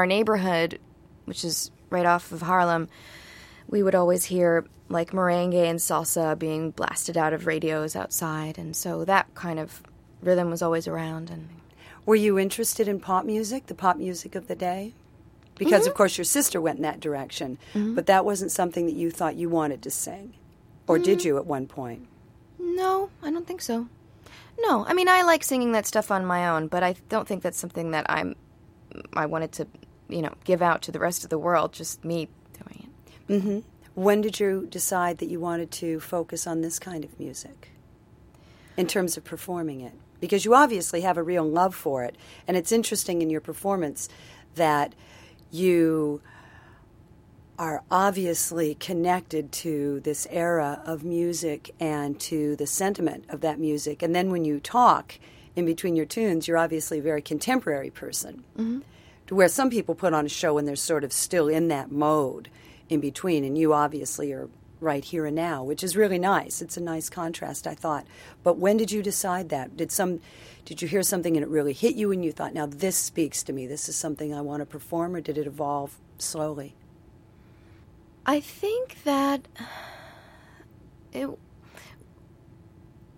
our 0.00 0.06
neighborhood, 0.06 0.78
which 1.26 1.44
is 1.44 1.70
right 1.90 2.06
off 2.06 2.32
of 2.32 2.40
Harlem, 2.40 2.88
we 3.68 3.82
would 3.82 3.94
always 3.94 4.24
hear 4.24 4.64
like 4.88 5.10
merengue 5.10 5.54
and 5.70 5.78
salsa 5.78 6.36
being 6.38 6.70
blasted 6.70 7.18
out 7.18 7.34
of 7.34 7.46
radios 7.46 7.94
outside, 7.94 8.56
and 8.58 8.74
so 8.74 9.04
that 9.04 9.26
kind 9.34 9.58
of 9.58 9.82
rhythm 10.22 10.48
was 10.50 10.62
always 10.62 10.88
around. 10.88 11.28
And 11.30 11.48
Were 12.06 12.14
you 12.16 12.38
interested 12.38 12.88
in 12.88 12.98
pop 12.98 13.26
music, 13.26 13.66
the 13.66 13.74
pop 13.74 13.98
music 13.98 14.34
of 14.34 14.48
the 14.48 14.56
day? 14.56 14.94
Because, 15.56 15.82
Mm-hmm. 15.82 15.90
of 15.90 15.94
course, 15.94 16.16
your 16.16 16.24
sister 16.24 16.58
went 16.62 16.78
in 16.78 16.82
that 16.84 17.00
direction, 17.00 17.58
but 17.74 18.06
that 18.06 18.24
wasn't 18.24 18.50
something 18.52 18.86
that 18.86 18.94
you 18.94 19.10
thought 19.10 19.36
you 19.36 19.50
wanted 19.50 19.82
to 19.82 19.90
sing. 19.90 20.32
Or 20.88 20.96
Mm-hmm. 20.96 21.04
did 21.04 21.24
you 21.24 21.36
at 21.36 21.44
one 21.46 21.66
point? 21.66 22.06
no, 22.58 23.10
I 23.22 23.30
don't 23.30 23.46
think 23.46 23.60
so. 23.60 23.86
No, 24.66 24.84
I 24.86 24.92
mean 24.94 25.08
I 25.08 25.22
like 25.22 25.44
singing 25.44 25.72
that 25.72 25.86
stuff 25.86 26.10
on 26.10 26.24
my 26.24 26.48
own, 26.48 26.66
but 26.68 26.82
I 26.82 26.94
don't 27.08 27.26
think 27.28 27.42
that's 27.42 27.58
something 27.58 27.90
that 27.92 28.06
I'm. 28.08 28.34
I 29.14 29.26
wanted 29.26 29.52
to, 29.52 29.66
you 30.10 30.22
know, 30.22 30.34
give 30.44 30.62
out 30.62 30.82
to 30.82 30.92
the 30.92 30.98
rest 30.98 31.24
of 31.24 31.30
the 31.30 31.38
world. 31.38 31.72
Just 31.72 32.04
me 32.04 32.28
doing 32.52 32.88
it. 33.28 33.32
Mm-hmm. 33.32 33.58
When 33.94 34.20
did 34.20 34.40
you 34.40 34.66
decide 34.70 35.18
that 35.18 35.28
you 35.28 35.40
wanted 35.40 35.70
to 35.72 36.00
focus 36.00 36.46
on 36.46 36.60
this 36.60 36.78
kind 36.78 37.04
of 37.04 37.18
music 37.18 37.70
in 38.76 38.86
terms 38.86 39.16
of 39.16 39.24
performing 39.24 39.80
it? 39.80 39.92
Because 40.20 40.44
you 40.44 40.54
obviously 40.54 41.00
have 41.00 41.16
a 41.16 41.22
real 41.22 41.44
love 41.44 41.74
for 41.74 42.04
it. 42.04 42.16
And 42.46 42.56
it's 42.56 42.72
interesting 42.72 43.22
in 43.22 43.30
your 43.30 43.40
performance 43.40 44.08
that 44.54 44.94
you 45.50 46.20
are 47.58 47.82
obviously 47.90 48.74
connected 48.74 49.52
to 49.52 50.00
this 50.00 50.26
era 50.30 50.82
of 50.86 51.04
music 51.04 51.74
and 51.78 52.18
to 52.18 52.56
the 52.56 52.66
sentiment 52.66 53.24
of 53.28 53.42
that 53.42 53.58
music. 53.58 54.02
And 54.02 54.14
then 54.14 54.30
when 54.30 54.44
you 54.46 54.60
talk 54.60 55.18
in 55.56 55.66
between 55.66 55.94
your 55.94 56.06
tunes, 56.06 56.48
you're 56.48 56.56
obviously 56.56 57.00
a 57.00 57.02
very 57.02 57.20
contemporary 57.20 57.90
person. 57.90 58.44
Mm-hmm. 58.56 58.80
To 59.30 59.36
where 59.36 59.48
some 59.48 59.70
people 59.70 59.94
put 59.94 60.12
on 60.12 60.26
a 60.26 60.28
show 60.28 60.58
and 60.58 60.66
they're 60.66 60.74
sort 60.74 61.04
of 61.04 61.12
still 61.12 61.46
in 61.46 61.68
that 61.68 61.92
mode 61.92 62.50
in 62.88 62.98
between, 62.98 63.44
and 63.44 63.56
you 63.56 63.72
obviously 63.72 64.32
are 64.32 64.48
right 64.80 65.04
here 65.04 65.24
and 65.24 65.36
now, 65.36 65.62
which 65.62 65.84
is 65.84 65.94
really 65.94 66.18
nice. 66.18 66.60
It's 66.60 66.76
a 66.76 66.80
nice 66.82 67.08
contrast, 67.08 67.64
I 67.64 67.76
thought. 67.76 68.08
But 68.42 68.58
when 68.58 68.76
did 68.76 68.90
you 68.90 69.04
decide 69.04 69.48
that? 69.50 69.76
Did 69.76 69.92
some 69.92 70.18
did 70.64 70.82
you 70.82 70.88
hear 70.88 71.04
something 71.04 71.36
and 71.36 71.44
it 71.44 71.48
really 71.48 71.72
hit 71.72 71.94
you 71.94 72.10
and 72.10 72.24
you 72.24 72.32
thought, 72.32 72.54
now 72.54 72.66
this 72.66 72.96
speaks 72.96 73.44
to 73.44 73.52
me, 73.52 73.68
this 73.68 73.88
is 73.88 73.94
something 73.94 74.34
I 74.34 74.40
want 74.40 74.62
to 74.62 74.66
perform, 74.66 75.14
or 75.14 75.20
did 75.20 75.38
it 75.38 75.46
evolve 75.46 75.96
slowly? 76.18 76.74
I 78.26 78.40
think 78.40 79.04
that 79.04 79.46
it 81.12 81.30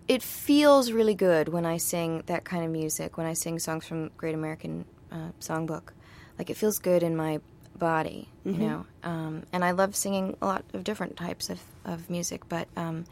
it 0.07 0.21
feels 0.21 0.91
really 0.91 1.15
good 1.15 1.49
when 1.49 1.65
I 1.65 1.77
sing 1.77 2.21
that 2.27 2.43
kind 2.43 2.63
of 2.63 2.69
music. 2.69 3.17
When 3.17 3.25
I 3.25 3.33
sing 3.33 3.57
songs 3.57 3.87
from 3.87 4.11
Great 4.15 4.35
American 4.35 4.85
uh, 5.11 5.29
Songbook, 5.39 5.93
like 6.37 6.49
it 6.49 6.57
feels 6.57 6.79
good 6.79 7.03
in 7.03 7.15
my 7.15 7.39
body, 7.77 8.29
you 8.45 8.53
know. 8.53 8.85
Um, 9.03 9.43
and 9.51 9.63
I 9.63 9.71
love 9.71 9.95
singing 9.95 10.37
a 10.41 10.45
lot 10.45 10.63
of 10.73 10.83
different 10.83 11.17
types 11.17 11.49
of, 11.49 11.59
of 11.85 12.09
music, 12.09 12.47
but 12.49 12.67
um, 12.77 13.05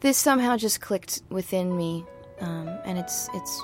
this 0.00 0.16
somehow 0.18 0.56
just 0.56 0.80
clicked 0.80 1.22
within 1.30 1.76
me, 1.76 2.04
um, 2.40 2.68
and 2.84 2.98
it's 2.98 3.28
it's 3.34 3.62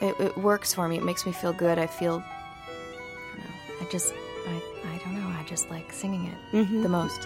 it, 0.00 0.14
it 0.20 0.38
works 0.38 0.72
for 0.74 0.88
me. 0.88 0.96
It 0.96 1.04
makes 1.04 1.26
me 1.26 1.32
feel 1.32 1.52
good. 1.52 1.78
I 1.78 1.86
feel 1.86 2.22
I 2.22 3.36
don't 3.36 3.38
know. 3.38 3.86
I 3.86 3.90
just 3.90 4.12
I 4.46 4.62
I 4.94 4.98
don't 4.98 5.14
know. 5.14 5.28
I 5.38 5.44
just 5.44 5.70
like 5.70 5.92
singing 5.92 6.26
it 6.26 6.82
the 6.82 6.88
most. 6.88 7.22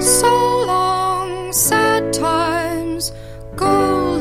So 0.00 0.64
long, 0.66 1.52
sad 1.52 2.12
times, 2.12 3.12
go 3.56 4.13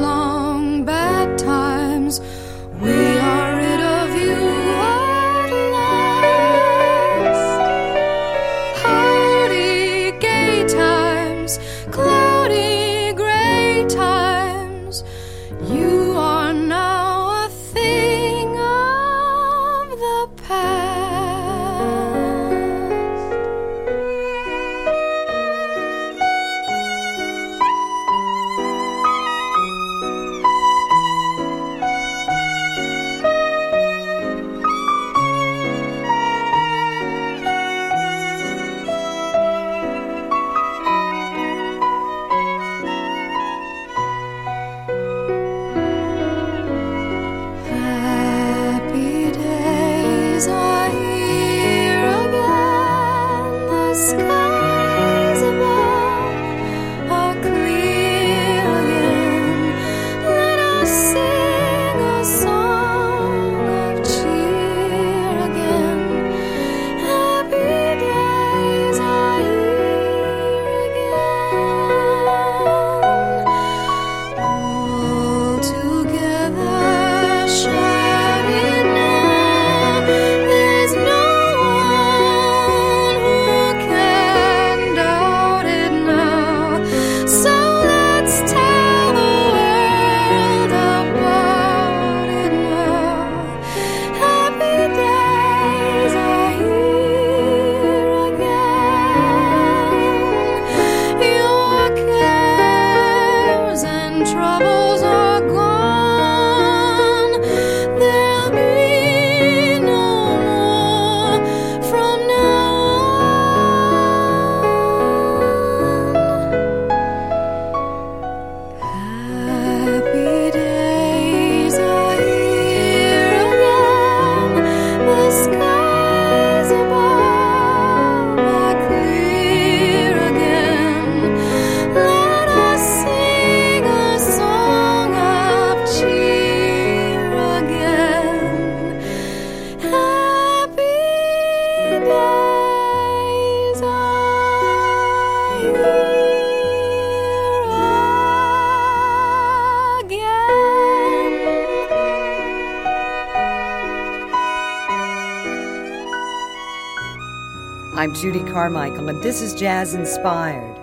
Judy 158.14 158.44
Carmichael, 158.52 159.10
and 159.10 159.22
this 159.24 159.42
is 159.42 159.54
Jazz 159.56 159.94
Inspired. 159.96 160.80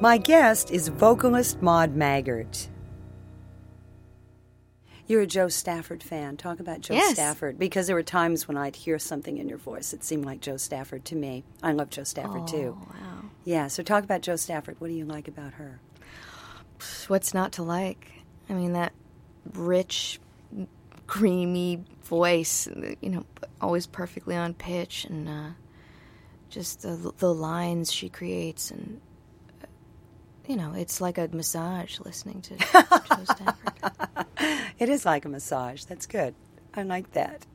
My 0.00 0.18
guest 0.18 0.70
is 0.70 0.88
vocalist 0.88 1.62
Maude 1.62 1.94
Maggart. 1.94 2.68
You're 5.06 5.22
a 5.22 5.26
Jo 5.26 5.48
Stafford 5.48 6.02
fan. 6.02 6.36
Talk 6.36 6.58
about 6.60 6.80
Jo 6.80 6.94
Yes. 6.94 7.14
Stafford 7.14 7.58
because 7.58 7.86
there 7.86 7.96
were 7.96 8.02
times 8.02 8.48
when 8.48 8.56
I'd 8.56 8.76
hear 8.76 8.98
something 8.98 9.38
in 9.38 9.48
your 9.48 9.58
voice 9.58 9.90
that 9.92 10.02
seemed 10.02 10.24
like 10.24 10.40
Jo 10.40 10.56
Stafford 10.56 11.04
to 11.06 11.16
me. 11.16 11.44
I 11.62 11.72
love 11.72 11.90
Jo 11.90 12.02
Stafford 12.04 12.46
too. 12.48 12.76
Oh, 12.80 12.88
wow. 12.92 13.22
Yeah, 13.44 13.68
so 13.68 13.82
talk 13.82 14.04
about 14.04 14.22
Jo 14.22 14.36
Stafford. 14.36 14.80
What 14.80 14.88
do 14.88 14.94
you 14.94 15.04
like 15.04 15.28
about 15.28 15.54
her? 15.54 15.80
What's 17.08 17.32
not 17.32 17.52
to 17.52 17.62
like? 17.62 18.10
I 18.50 18.54
mean, 18.54 18.72
that 18.72 18.92
rich, 19.54 20.20
creamy 21.06 21.84
voice, 22.04 22.68
you 23.00 23.08
know, 23.10 23.24
always 23.60 23.86
perfectly 23.86 24.34
on 24.36 24.54
pitch, 24.54 25.04
and 25.04 25.28
uh, 25.28 25.48
just 26.52 26.82
the, 26.82 27.12
the 27.18 27.34
lines 27.34 27.90
she 27.90 28.08
creates, 28.08 28.70
and 28.70 29.00
uh, 29.62 29.66
you 30.46 30.56
know, 30.56 30.74
it's 30.74 31.00
like 31.00 31.18
a 31.18 31.28
massage 31.32 31.98
listening 32.00 32.42
to. 32.42 32.56
It 34.78 34.88
is 34.88 35.04
like 35.06 35.24
a 35.24 35.28
massage. 35.28 35.84
That's 35.84 36.06
good. 36.06 36.34
I 36.74 36.82
like 36.82 37.12
that. 37.12 37.46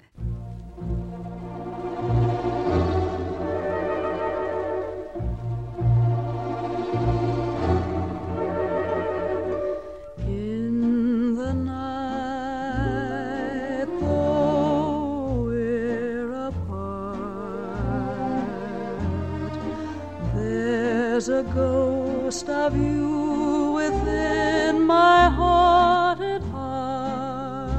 There's 21.27 21.45
a 21.45 21.53
ghost 21.53 22.47
of 22.47 22.75
you 22.77 23.73
within 23.73 24.81
my 24.85 25.29
haunted 25.29 26.41
heart. 26.43 27.71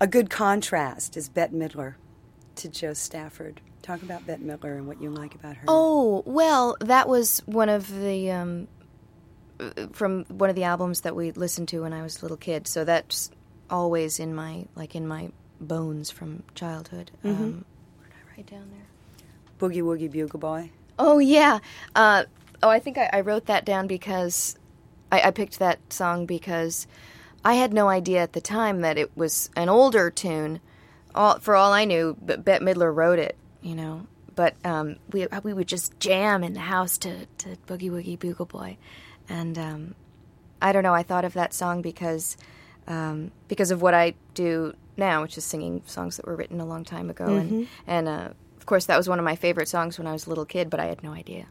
A 0.00 0.06
good 0.06 0.30
contrast 0.30 1.16
is 1.16 1.28
Bette 1.28 1.54
Midler 1.54 1.94
to 2.56 2.68
Jo 2.70 2.94
Stafford. 2.94 3.60
Talk 3.82 4.02
about 4.02 4.26
Bette 4.26 4.42
Midler 4.42 4.76
and 4.76 4.86
what 4.86 5.00
you 5.00 5.10
like 5.10 5.34
about 5.34 5.56
her. 5.56 5.64
Oh 5.68 6.22
well, 6.24 6.76
that 6.80 7.06
was 7.06 7.42
one 7.44 7.68
of 7.68 7.94
the 8.00 8.30
um, 8.30 8.68
from 9.92 10.24
one 10.24 10.48
of 10.48 10.56
the 10.56 10.64
albums 10.64 11.02
that 11.02 11.14
we 11.14 11.32
listened 11.32 11.68
to 11.68 11.80
when 11.80 11.92
I 11.92 12.02
was 12.02 12.18
a 12.18 12.22
little 12.22 12.38
kid. 12.38 12.66
So 12.66 12.84
that's 12.84 13.30
always 13.68 14.18
in 14.18 14.34
my 14.34 14.64
like 14.74 14.94
in 14.94 15.06
my 15.06 15.30
bones 15.60 16.10
from 16.10 16.44
childhood. 16.54 17.10
Um, 17.22 17.64
what 17.98 18.08
did 18.08 18.14
I 18.14 18.36
write 18.36 18.46
down 18.46 18.70
there? 18.70 18.86
Boogie 19.58 19.82
Woogie 19.82 20.10
Bugle 20.10 20.40
Boy. 20.40 20.70
Oh 20.98 21.18
yeah. 21.18 21.58
Uh, 21.94 22.24
oh, 22.62 22.70
I 22.70 22.78
think 22.78 22.96
I, 22.96 23.10
I 23.12 23.20
wrote 23.20 23.46
that 23.46 23.66
down 23.66 23.86
because 23.86 24.56
I, 25.12 25.20
I 25.22 25.30
picked 25.30 25.58
that 25.58 25.92
song 25.92 26.24
because 26.24 26.86
I 27.44 27.54
had 27.54 27.72
no 27.72 27.88
idea 27.88 28.22
at 28.22 28.32
the 28.32 28.40
time 28.40 28.80
that 28.82 28.98
it 28.98 29.16
was 29.16 29.50
an 29.56 29.68
older 29.68 30.10
tune. 30.10 30.60
All 31.14 31.38
for 31.40 31.56
all 31.56 31.72
I 31.72 31.84
knew, 31.84 32.16
but 32.20 32.44
Bette 32.44 32.64
Midler 32.64 32.94
wrote 32.94 33.18
it. 33.18 33.36
You 33.62 33.74
know, 33.74 34.06
but 34.34 34.54
um, 34.64 34.96
we 35.12 35.26
we 35.42 35.52
would 35.52 35.68
just 35.68 35.98
jam 36.00 36.44
in 36.44 36.54
the 36.54 36.60
house 36.60 36.98
to 36.98 37.26
to 37.38 37.56
Boogie 37.66 37.90
Woogie 37.90 38.18
Bugle 38.18 38.46
Boy, 38.46 38.76
and 39.28 39.58
um, 39.58 39.94
I 40.62 40.72
don't 40.72 40.82
know. 40.82 40.94
I 40.94 41.02
thought 41.02 41.24
of 41.24 41.32
that 41.34 41.52
song 41.52 41.82
because 41.82 42.36
um, 42.86 43.32
because 43.48 43.70
of 43.70 43.82
what 43.82 43.94
I 43.94 44.14
do 44.34 44.74
now, 44.96 45.22
which 45.22 45.36
is 45.36 45.44
singing 45.44 45.82
songs 45.86 46.16
that 46.16 46.26
were 46.26 46.36
written 46.36 46.60
a 46.60 46.66
long 46.66 46.84
time 46.84 47.10
ago, 47.10 47.24
and 47.26 47.68
and 47.86 48.08
uh, 48.08 48.28
of 48.58 48.66
course 48.66 48.86
that 48.86 48.96
was 48.96 49.08
one 49.08 49.18
of 49.18 49.24
my 49.24 49.36
favorite 49.36 49.68
songs 49.68 49.98
when 49.98 50.06
I 50.06 50.12
was 50.12 50.26
a 50.26 50.28
little 50.28 50.46
kid, 50.46 50.70
but 50.70 50.78
I 50.80 50.86
had 50.86 51.02
no 51.02 51.12
idea. 51.12 51.46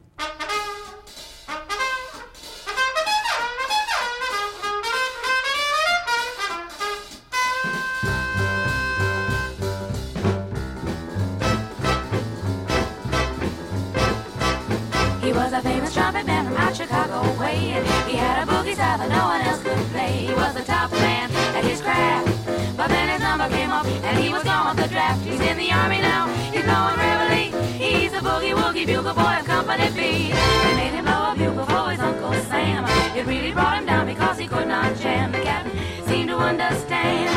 In 25.49 25.57
the 25.57 25.71
army 25.71 25.99
now. 25.99 26.27
He's 26.53 26.63
going 26.63 26.95
Reveille. 27.01 27.51
He's 27.73 28.13
a 28.13 28.21
boogie 28.21 28.53
woogie 28.53 28.85
bugle 28.85 29.15
boy 29.15 29.35
of 29.39 29.45
Company 29.45 29.89
B. 29.97 30.29
They 30.29 30.73
made 30.77 30.93
him 30.93 31.05
blow 31.05 31.31
a 31.31 31.35
bugle 31.35 31.65
for 31.65 31.89
his 31.89 31.99
Uncle 31.99 32.33
Sam. 32.51 32.85
It 33.17 33.25
really 33.25 33.51
brought 33.51 33.79
him 33.79 33.85
down 33.87 34.05
because 34.05 34.37
he 34.37 34.47
could 34.47 34.67
not 34.67 34.95
jam. 34.97 35.31
The 35.31 35.39
captain 35.39 35.73
seemed 36.07 36.29
to 36.29 36.37
understand. 36.37 37.33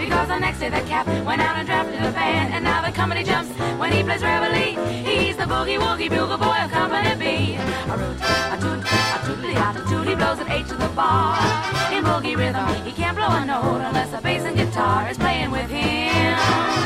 Because 0.00 0.28
the 0.28 0.38
next 0.40 0.58
day 0.58 0.70
the 0.70 0.82
cap 0.88 1.06
went 1.24 1.40
out 1.40 1.56
and 1.56 1.66
drafted 1.66 2.02
a 2.02 2.10
band. 2.10 2.52
And 2.52 2.64
now 2.64 2.82
the 2.82 2.90
company 2.90 3.22
jumps 3.22 3.50
when 3.78 3.92
he 3.92 4.02
plays 4.02 4.22
Reveille. 4.22 4.74
He's 5.04 5.36
the 5.36 5.44
boogie 5.44 5.78
woogie 5.78 6.10
bugle 6.10 6.38
boy 6.38 6.58
of 6.64 6.70
Company 6.72 7.14
B. 7.14 7.54
A 7.54 7.96
root, 7.96 8.18
a 8.54 8.56
toot, 8.62 8.82
a 9.14 9.18
toot, 9.24 9.52
yada 9.54 9.80
toot, 9.88 10.08
he 10.08 10.14
blows 10.16 10.40
an 10.40 10.50
eight 10.50 10.66
to 10.66 10.74
the 10.74 10.88
bar. 10.88 11.38
In 11.94 12.02
boogie 12.02 12.36
rhythm, 12.36 12.66
he 12.84 12.90
can't 12.90 13.16
blow 13.16 13.30
a 13.30 13.44
note 13.44 13.82
unless 13.86 14.10
the 14.10 14.20
bass 14.20 14.42
and 14.42 14.56
guitar 14.56 15.08
is 15.08 15.16
playing 15.16 15.52
with 15.52 15.70
him. 15.70 16.81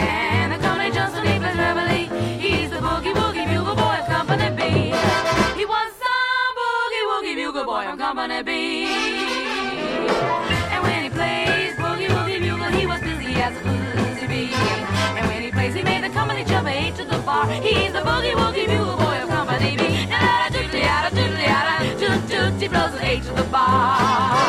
And 0.00 0.52
the 0.52 0.58
company 0.58 0.90
Johnson, 0.90 1.26
he 1.26 1.38
plays 1.38 1.56
reveille. 1.56 2.08
He's 2.38 2.70
the 2.70 2.76
boogie 2.76 3.14
woogie 3.14 3.46
bugle 3.52 3.74
boy 3.76 3.96
of 4.00 4.06
Company 4.06 4.48
B. 4.56 4.62
He 5.58 5.64
was 5.64 5.90
the 6.04 6.16
boogie 6.58 7.04
woogie 7.10 7.36
bugle 7.36 7.64
boy 7.64 7.84
of 7.86 7.98
Company 7.98 8.42
B. 8.42 8.50
And 10.72 10.82
when 10.82 11.04
he 11.04 11.10
plays 11.10 11.74
boogie 11.76 12.08
woogie 12.08 12.40
bugle, 12.40 12.70
he 12.78 12.86
was 12.86 13.00
busy 13.00 13.34
as 13.46 13.54
a 13.56 13.62
boozy 13.62 14.26
bee. 14.26 14.52
And 15.18 15.26
when 15.28 15.42
he 15.42 15.50
plays, 15.50 15.74
he 15.74 15.82
made 15.82 16.02
the 16.04 16.10
company 16.10 16.44
jump 16.44 16.68
eight 16.68 16.94
to 16.96 17.04
the 17.04 17.18
bar. 17.18 17.46
He's 17.46 17.92
the 17.92 18.00
boogie 18.00 18.34
woogie 18.34 18.66
bugle 18.66 18.96
boy 18.96 19.22
of 19.22 19.28
Company 19.28 19.76
B. 19.76 20.06
Now, 20.06 20.48
doodly 20.48 20.82
yada, 20.82 21.14
doodly 21.14 21.46
yada, 21.46 21.98
toot 22.00 22.20
toot, 22.30 22.60
he 22.60 22.68
blows 22.68 22.94
an 22.94 23.02
eight 23.02 23.22
to 23.24 23.32
the 23.32 23.44
bar. 23.44 24.39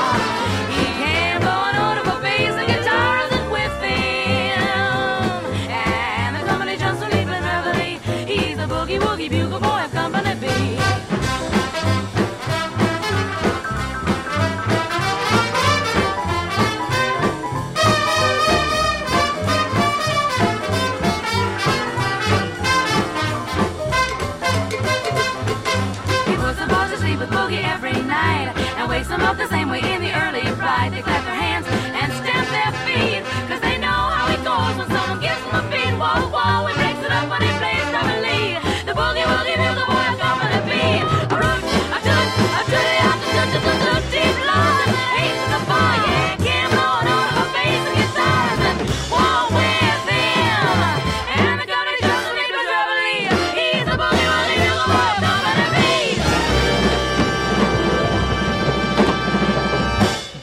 Them 29.12 29.21
up 29.24 29.38
the 29.38 29.47
same 29.47 29.69
way 29.69 29.80
in 29.80 30.02
the 30.02 30.13
early 30.24 30.41
bride. 30.56 30.93
They 30.93 31.02
clap 31.02 31.26
their 31.26 31.36
hands 31.36 31.41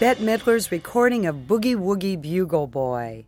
Bette 0.08 0.22
Midler's 0.22 0.72
recording 0.72 1.26
of 1.26 1.46
Boogie 1.46 1.76
Woogie 1.76 2.16
Bugle 2.16 2.66
Boy. 2.66 3.26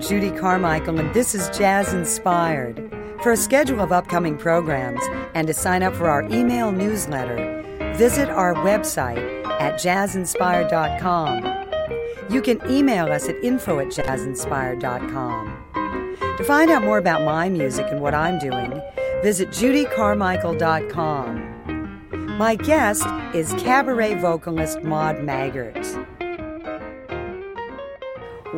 Judy 0.00 0.30
Carmichael, 0.30 0.98
and 0.98 1.12
this 1.14 1.34
is 1.34 1.50
Jazz 1.56 1.92
Inspired. 1.92 2.90
For 3.22 3.32
a 3.32 3.36
schedule 3.36 3.80
of 3.80 3.92
upcoming 3.92 4.36
programs 4.36 5.00
and 5.34 5.46
to 5.48 5.54
sign 5.54 5.82
up 5.82 5.94
for 5.94 6.08
our 6.08 6.22
email 6.24 6.72
newsletter, 6.72 7.62
visit 7.96 8.30
our 8.30 8.54
website 8.54 9.44
at 9.60 9.74
jazzinspired.com. 9.74 11.66
You 12.30 12.42
can 12.42 12.60
email 12.70 13.06
us 13.06 13.28
at 13.28 13.34
info 13.42 13.80
at 13.80 13.88
jazzinspired.com. 13.88 15.64
To 16.36 16.44
find 16.44 16.70
out 16.70 16.84
more 16.84 16.98
about 16.98 17.24
my 17.24 17.48
music 17.48 17.86
and 17.90 18.00
what 18.00 18.14
I'm 18.14 18.38
doing, 18.38 18.80
visit 19.22 19.48
judycarmichael.com. 19.48 22.36
My 22.38 22.54
guest 22.54 23.04
is 23.34 23.52
cabaret 23.54 24.14
vocalist 24.14 24.80
Maude 24.82 25.16
Maggart. 25.16 26.06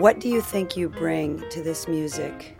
What 0.00 0.18
do 0.18 0.30
you 0.30 0.40
think 0.40 0.78
you 0.78 0.88
bring 0.88 1.46
to 1.50 1.62
this 1.62 1.86
music 1.86 2.58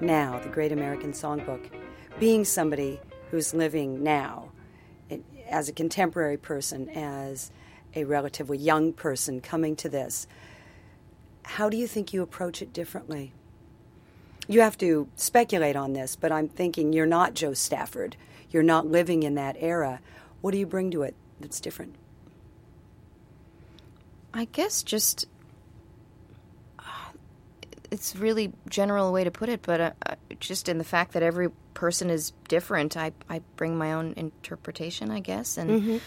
now, 0.00 0.38
the 0.38 0.48
Great 0.48 0.72
American 0.72 1.12
Songbook? 1.12 1.70
Being 2.18 2.46
somebody 2.46 2.98
who's 3.30 3.52
living 3.52 4.02
now, 4.02 4.50
it- 5.10 5.22
as 5.46 5.68
a 5.68 5.72
contemporary 5.74 6.38
person, 6.38 6.88
as 6.88 7.50
a 7.94 8.04
relatively 8.04 8.56
young 8.56 8.94
person 8.94 9.42
coming 9.42 9.76
to 9.76 9.90
this, 9.90 10.26
how 11.42 11.68
do 11.68 11.76
you 11.76 11.86
think 11.86 12.14
you 12.14 12.22
approach 12.22 12.62
it 12.62 12.72
differently? 12.72 13.34
You 14.48 14.62
have 14.62 14.78
to 14.78 15.08
speculate 15.16 15.76
on 15.76 15.92
this, 15.92 16.16
but 16.16 16.32
I'm 16.32 16.48
thinking 16.48 16.94
you're 16.94 17.04
not 17.04 17.34
Jo 17.34 17.52
Stafford. 17.52 18.16
You're 18.50 18.62
not 18.62 18.86
living 18.86 19.24
in 19.24 19.34
that 19.34 19.56
era. 19.58 20.00
What 20.40 20.52
do 20.52 20.58
you 20.58 20.64
bring 20.64 20.90
to 20.92 21.02
it 21.02 21.14
that's 21.38 21.60
different? 21.60 21.96
I 24.32 24.46
guess 24.46 24.82
just 24.82 25.26
it's 27.90 28.14
really 28.16 28.52
general 28.68 29.12
way 29.12 29.24
to 29.24 29.30
put 29.30 29.48
it, 29.48 29.62
but 29.62 29.80
uh, 29.80 29.90
uh, 30.06 30.14
just 30.38 30.68
in 30.68 30.78
the 30.78 30.84
fact 30.84 31.12
that 31.12 31.22
every 31.22 31.48
person 31.74 32.10
is 32.10 32.32
different, 32.48 32.96
I 32.96 33.12
I 33.28 33.40
bring 33.56 33.76
my 33.76 33.92
own 33.92 34.14
interpretation, 34.16 35.10
I 35.10 35.20
guess, 35.20 35.56
and 35.58 36.00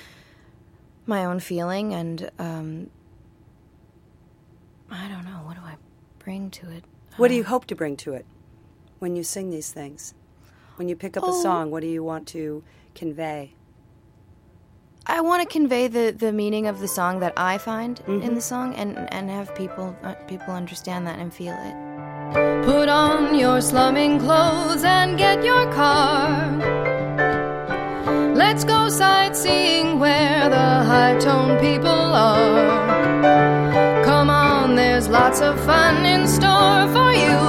my 1.06 1.26
own 1.26 1.40
feeling, 1.40 1.94
and 1.94 2.30
um, 2.40 2.90
I 4.90 5.08
don't 5.08 5.26
know 5.26 5.42
what 5.46 5.56
do 5.56 5.62
I 5.62 5.76
bring 6.20 6.50
to 6.52 6.70
it. 6.70 6.84
What 7.18 7.28
do 7.28 7.36
you 7.36 7.44
hope 7.44 7.66
to 7.66 7.76
bring 7.76 7.98
to 7.98 8.14
it 8.14 8.26
when 9.00 9.16
you 9.16 9.24
sing 9.24 9.50
these 9.50 9.72
things? 9.72 10.14
When 10.78 10.88
you 10.90 10.96
pick 10.96 11.18
up 11.18 11.24
a 11.24 11.28
Oh. 11.28 11.42
song, 11.44 11.70
what 11.72 11.82
do 11.82 11.88
you 11.88 12.04
want 12.04 12.28
to 12.30 12.64
convey? 12.96 13.54
I 15.06 15.20
want 15.20 15.42
to 15.42 15.48
convey 15.52 15.90
the, 15.90 16.16
the 16.18 16.32
meaning 16.32 16.66
of 16.68 16.80
the 16.80 16.88
song 16.88 17.20
that 17.20 17.34
I 17.36 17.58
find 17.58 18.02
in 18.08 18.36
the 18.36 18.42
song, 18.42 18.74
and 18.76 18.98
and 19.14 19.30
have 19.30 19.54
people 19.54 19.94
uh, 20.02 20.14
people 20.28 20.54
understand 20.54 21.06
that 21.08 21.20
and 21.20 21.34
feel 21.34 21.54
it. 21.54 21.76
Put 22.64 22.88
on 22.88 23.38
your 23.38 23.60
slumming 23.60 24.18
clothes 24.20 24.86
and 24.86 25.18
get 25.18 25.44
your 25.44 25.66
car. 25.74 26.58
Let's 28.34 28.64
go 28.64 28.88
sightseeing 28.88 30.00
where 30.00 30.48
the 30.50 30.56
high 30.56 31.18
tone 31.20 31.60
people 31.60 31.90
are. 31.90 34.06
Come 34.06 34.30
on, 34.30 34.76
there's 34.76 35.10
lots 35.10 35.42
of 35.42 35.60
fun 35.66 36.06
in 36.06 36.26
store 36.28 36.88
for 36.96 37.12
you. 37.12 37.42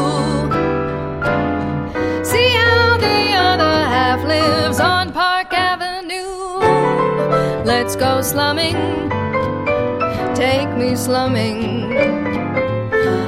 See 2.25 2.51
how 2.51 2.97
the 2.99 3.33
other 3.49 3.75
half 3.95 4.25
lives 4.25 4.81
on 4.81 4.85
Park 4.85 4.87
Avenue. 5.03 5.04
Let's 7.85 7.97
go 7.97 8.23
slumming. 8.23 9.11
Take 10.35 10.71
me 10.75 10.97
slumming. 10.97 11.91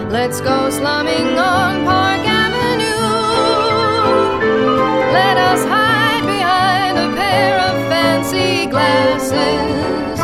Let's 0.09 0.41
go 0.41 0.71
slumming 0.71 1.39
on 1.39 1.85
Park 1.85 2.23
Avenue. 2.25 3.13
Let 5.13 5.37
us 5.37 5.63
hide 5.63 6.25
behind 6.25 6.97
a 6.97 7.15
pair 7.15 7.61
of 7.69 7.75
fancy 7.91 8.65
glasses 8.71 10.21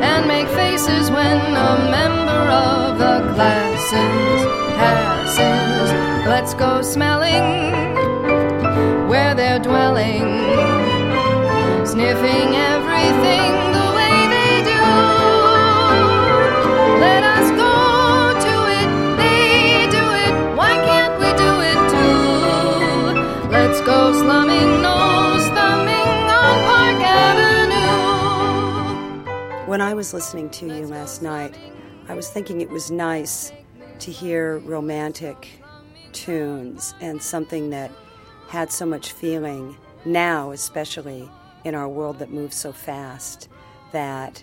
and 0.00 0.26
make 0.26 0.48
faces 0.48 1.10
when 1.10 1.36
a 1.36 1.90
member 1.90 2.44
of 2.50 2.98
the 2.98 3.34
classes 3.34 4.46
passes. 4.80 5.92
Let's 6.26 6.54
go 6.54 6.80
smelling 6.80 7.72
where 9.10 9.34
they're 9.34 9.58
dwelling, 9.58 10.71
sniffing 12.12 12.54
everything 12.56 13.52
the 13.72 13.88
way 13.96 14.16
they 14.28 14.62
do. 14.64 14.82
Let 17.00 17.22
us 17.24 17.48
go 17.52 18.34
to 18.38 18.54
it, 18.80 18.88
they 19.16 19.88
do 19.90 20.04
it, 20.26 20.34
why 20.54 20.74
can't 20.84 21.14
we 21.18 21.32
do 21.44 21.60
it 21.70 21.80
too? 21.90 23.48
Let's 23.50 23.80
go 23.80 24.12
slumming, 24.12 24.82
nose 24.82 25.46
thumbing 25.56 26.28
on 26.28 26.56
Park 26.68 27.00
Avenue. 27.02 27.70
When 29.66 29.80
I 29.80 29.94
was 29.94 30.12
listening 30.12 30.50
to 30.50 30.66
you 30.66 30.86
last 30.86 31.22
night, 31.22 31.56
I 32.08 32.14
was 32.14 32.28
thinking 32.28 32.60
it 32.60 32.68
was 32.68 32.90
nice 32.90 33.52
to 34.00 34.10
hear 34.10 34.58
romantic 34.58 35.48
tunes 36.12 36.94
and 37.00 37.22
something 37.22 37.70
that 37.70 37.90
had 38.48 38.70
so 38.70 38.84
much 38.84 39.12
feeling 39.12 39.78
now, 40.04 40.50
especially 40.50 41.30
in 41.64 41.74
our 41.74 41.88
world 41.88 42.18
that 42.18 42.30
moves 42.30 42.56
so 42.56 42.72
fast, 42.72 43.48
that 43.92 44.42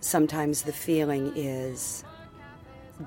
sometimes 0.00 0.62
the 0.62 0.72
feeling 0.72 1.32
is 1.34 2.04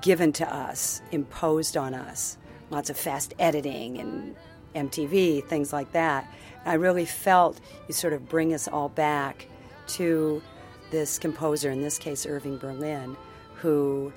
given 0.00 0.32
to 0.32 0.54
us, 0.54 1.02
imposed 1.10 1.76
on 1.76 1.94
us. 1.94 2.38
Lots 2.70 2.90
of 2.90 2.96
fast 2.96 3.34
editing 3.38 3.98
and 3.98 4.36
MTV, 4.74 5.44
things 5.44 5.72
like 5.72 5.92
that. 5.92 6.32
I 6.64 6.74
really 6.74 7.06
felt 7.06 7.60
you 7.88 7.94
sort 7.94 8.12
of 8.12 8.28
bring 8.28 8.54
us 8.54 8.68
all 8.68 8.88
back 8.88 9.46
to 9.88 10.42
this 10.90 11.18
composer, 11.18 11.70
in 11.70 11.82
this 11.82 11.98
case 11.98 12.26
Irving 12.26 12.58
Berlin, 12.58 13.16
who 13.54 14.12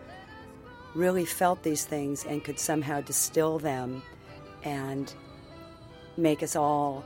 really 0.94 1.26
felt 1.26 1.64
these 1.64 1.86
things 1.86 2.26
and 2.26 2.44
could 2.44 2.60
somehow 2.60 3.02
distill 3.02 3.58
them 3.60 4.04
and 4.64 5.14
make 6.18 6.44
us 6.44 6.56
all 6.56 7.04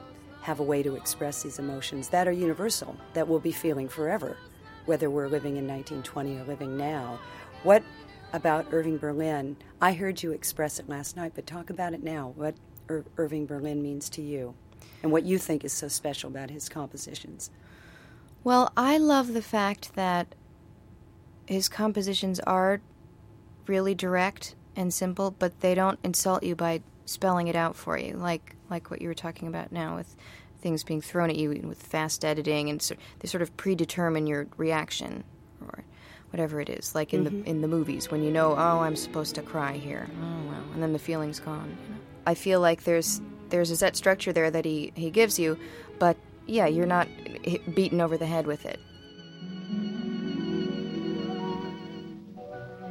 have 0.48 0.62
a 0.62 0.64
way 0.64 0.82
to 0.82 0.96
express 0.96 1.44
these 1.44 1.60
emotions 1.60 2.08
that 2.08 2.26
are 2.26 2.32
universal, 2.32 2.96
that 3.12 3.28
we'll 3.28 3.38
be 3.38 3.52
feeling 3.52 3.90
forever, 3.90 4.38
whether 4.86 5.10
we're 5.10 5.28
living 5.28 5.58
in 5.58 5.68
1920 5.68 6.38
or 6.38 6.44
living 6.46 6.78
now. 6.78 7.20
What 7.64 7.84
about 8.32 8.66
Irving 8.72 8.98
Berlin? 8.98 9.58
I 9.82 9.92
heard 9.92 10.24
you 10.24 10.32
express 10.32 10.80
it 10.80 10.88
last 10.88 11.18
night, 11.18 11.34
but 11.36 11.46
talk 11.46 11.70
about 11.70 11.94
it 11.94 12.02
now. 12.02 12.32
What 12.38 12.56
Ir- 12.88 13.04
Irving 13.18 13.46
Berlin 13.46 13.82
means 13.84 14.08
to 14.12 14.22
you, 14.22 14.56
and 15.04 15.12
what 15.12 15.26
you 15.26 15.38
think 15.38 15.66
is 15.66 15.74
so 15.74 15.90
special 15.90 16.30
about 16.30 16.50
his 16.50 16.70
compositions. 16.70 17.52
Well, 18.46 18.72
I 18.78 18.98
love 18.98 19.34
the 19.34 19.42
fact 19.42 19.96
that 19.96 20.34
his 21.46 21.68
compositions 21.68 22.40
are 22.40 22.80
really 23.68 23.94
direct 23.94 24.56
and 24.78 24.94
simple, 24.94 25.30
but 25.30 25.60
they 25.60 25.76
don't 25.76 26.00
insult 26.06 26.44
you 26.44 26.56
by 26.56 26.84
spelling 27.08 27.48
it 27.48 27.56
out 27.56 27.76
for 27.76 27.98
you, 27.98 28.14
like 28.14 28.56
like 28.70 28.92
what 28.92 29.02
you 29.02 29.08
were 29.08 29.16
talking 29.16 29.48
about 29.48 29.72
now 29.72 29.96
with 29.96 30.16
things 30.60 30.84
being 30.84 31.02
thrown 31.02 31.30
at 31.30 31.36
you 31.36 31.50
with 31.64 31.82
fast 31.82 32.24
editing, 32.24 32.70
and 32.70 32.82
so, 32.82 32.96
they 33.20 33.28
sort 33.28 33.42
of 33.42 33.56
predetermine 33.58 34.28
your 34.28 34.48
reaction 34.58 35.24
or 35.62 35.84
whatever 36.32 36.62
it 36.62 36.70
is. 36.70 36.94
Like 36.94 37.14
in 37.14 37.24
the 37.24 37.32
mm-hmm. 37.32 37.48
in 37.48 37.62
the 37.62 37.68
movies, 37.68 38.12
when 38.12 38.24
you 38.24 38.30
know, 38.32 38.52
oh, 38.52 38.80
I'm 38.80 38.96
supposed 38.96 39.36
to 39.36 39.42
cry 39.42 39.74
here, 39.74 40.08
oh 40.22 40.50
well, 40.50 40.64
and 40.74 40.84
then 40.84 40.94
the 40.94 41.00
feeling's 41.00 41.40
gone. 41.40 41.70
You 41.70 41.96
know? 41.96 42.02
I 42.28 42.36
feel 42.36 42.60
like 42.60 42.84
there's 42.84 43.22
there's 43.50 43.72
a 43.72 43.78
set 43.78 43.96
structure 43.96 44.34
there 44.34 44.52
that 44.52 44.66
he 44.66 44.92
he 44.96 45.10
gives 45.10 45.40
you, 45.40 45.58
but 46.00 46.18
yeah, 46.46 46.68
you're 46.68 46.86
not 46.86 47.08
beaten 47.74 48.02
over 48.02 48.18
the 48.18 48.26
head 48.26 48.48
with 48.48 48.66
it. 48.66 48.80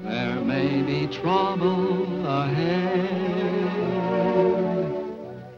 There 0.02 0.36
may 0.36 0.82
be 0.82 1.12
trouble 1.12 2.24
ahead, 2.26 3.35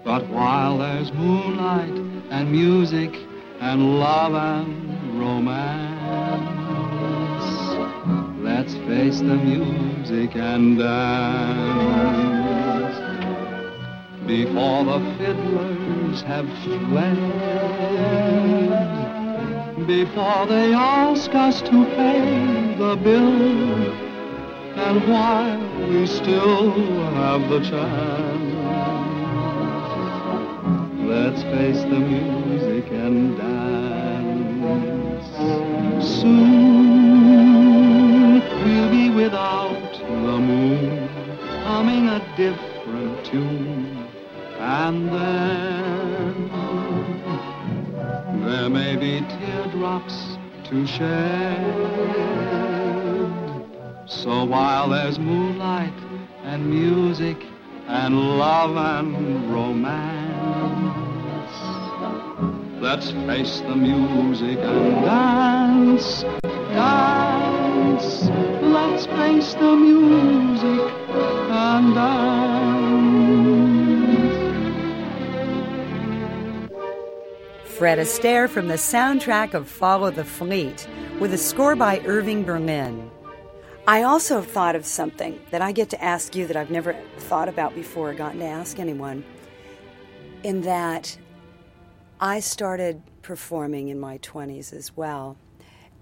but 0.08 0.26
while 0.28 0.78
there's 0.78 1.12
moonlight 1.12 1.96
and 2.30 2.50
music 2.50 3.14
and 3.60 3.98
love 4.00 4.32
and 4.32 5.20
romance, 5.20 5.58
let's 8.42 8.74
face 8.88 9.18
the 9.18 9.36
music 9.36 10.34
and 10.34 10.78
dance 10.78 11.28
before 14.26 14.84
the 14.84 14.98
fiddlers 15.18 16.22
have 16.22 16.48
fled 16.64 17.18
before 19.86 20.46
they 20.46 20.72
ask 20.72 21.34
us 21.34 21.60
to 21.60 21.84
pay 21.96 22.74
the 22.78 22.96
bill. 22.96 23.92
And 24.86 25.06
while 25.06 25.60
we 25.90 26.06
still 26.06 26.72
have 27.12 27.46
the 27.50 27.60
chance, 27.60 28.37
let's 31.18 31.42
face 31.42 31.82
the 31.82 31.98
music 31.98 32.86
and 32.92 33.36
dance. 33.36 35.26
Soon 36.20 37.48
we'll 38.64 38.90
be 38.90 39.10
without 39.10 39.92
the 39.98 40.38
moon, 40.50 41.08
humming 41.64 42.08
a 42.08 42.20
different 42.36 43.24
tune. 43.24 44.06
And 44.60 45.08
then 45.08 46.50
there 48.44 48.70
may 48.70 48.94
be 48.96 49.20
teardrops 49.26 50.38
to 50.68 50.86
shed. 50.86 51.64
So 54.06 54.44
while 54.44 54.88
there's 54.88 55.18
moonlight 55.18 55.98
and 56.44 56.70
music 56.70 57.44
and 57.88 58.38
love 58.38 58.76
and 58.76 59.52
romance, 59.52 60.17
let's 62.88 63.10
face 63.10 63.60
the 63.60 63.76
music 63.76 64.56
and 64.60 65.04
dance, 65.04 66.22
dance. 66.72 68.24
Let's 68.62 69.04
face 69.04 69.52
the 69.52 69.76
music 69.76 70.90
and 71.50 71.94
dance. 71.94 72.48
Fred 77.76 77.98
Astaire 77.98 78.48
from 78.48 78.68
the 78.68 78.76
soundtrack 78.76 79.52
of 79.52 79.68
Follow 79.68 80.10
the 80.10 80.24
Fleet 80.24 80.88
with 81.20 81.34
a 81.34 81.38
score 81.38 81.76
by 81.76 82.00
Irving 82.06 82.42
Berlin. 82.42 83.10
I 83.86 84.02
also 84.02 84.40
thought 84.40 84.74
of 84.74 84.86
something 84.86 85.38
that 85.50 85.60
I 85.60 85.72
get 85.72 85.90
to 85.90 86.02
ask 86.02 86.34
you 86.34 86.46
that 86.46 86.56
I've 86.56 86.70
never 86.70 86.96
thought 87.18 87.50
about 87.50 87.74
before 87.74 88.12
or 88.12 88.14
gotten 88.14 88.38
to 88.38 88.46
ask 88.46 88.78
anyone, 88.78 89.24
in 90.42 90.62
that 90.62 91.18
I 92.20 92.40
started 92.40 93.02
performing 93.22 93.88
in 93.88 94.00
my 94.00 94.18
20s 94.18 94.72
as 94.72 94.96
well, 94.96 95.36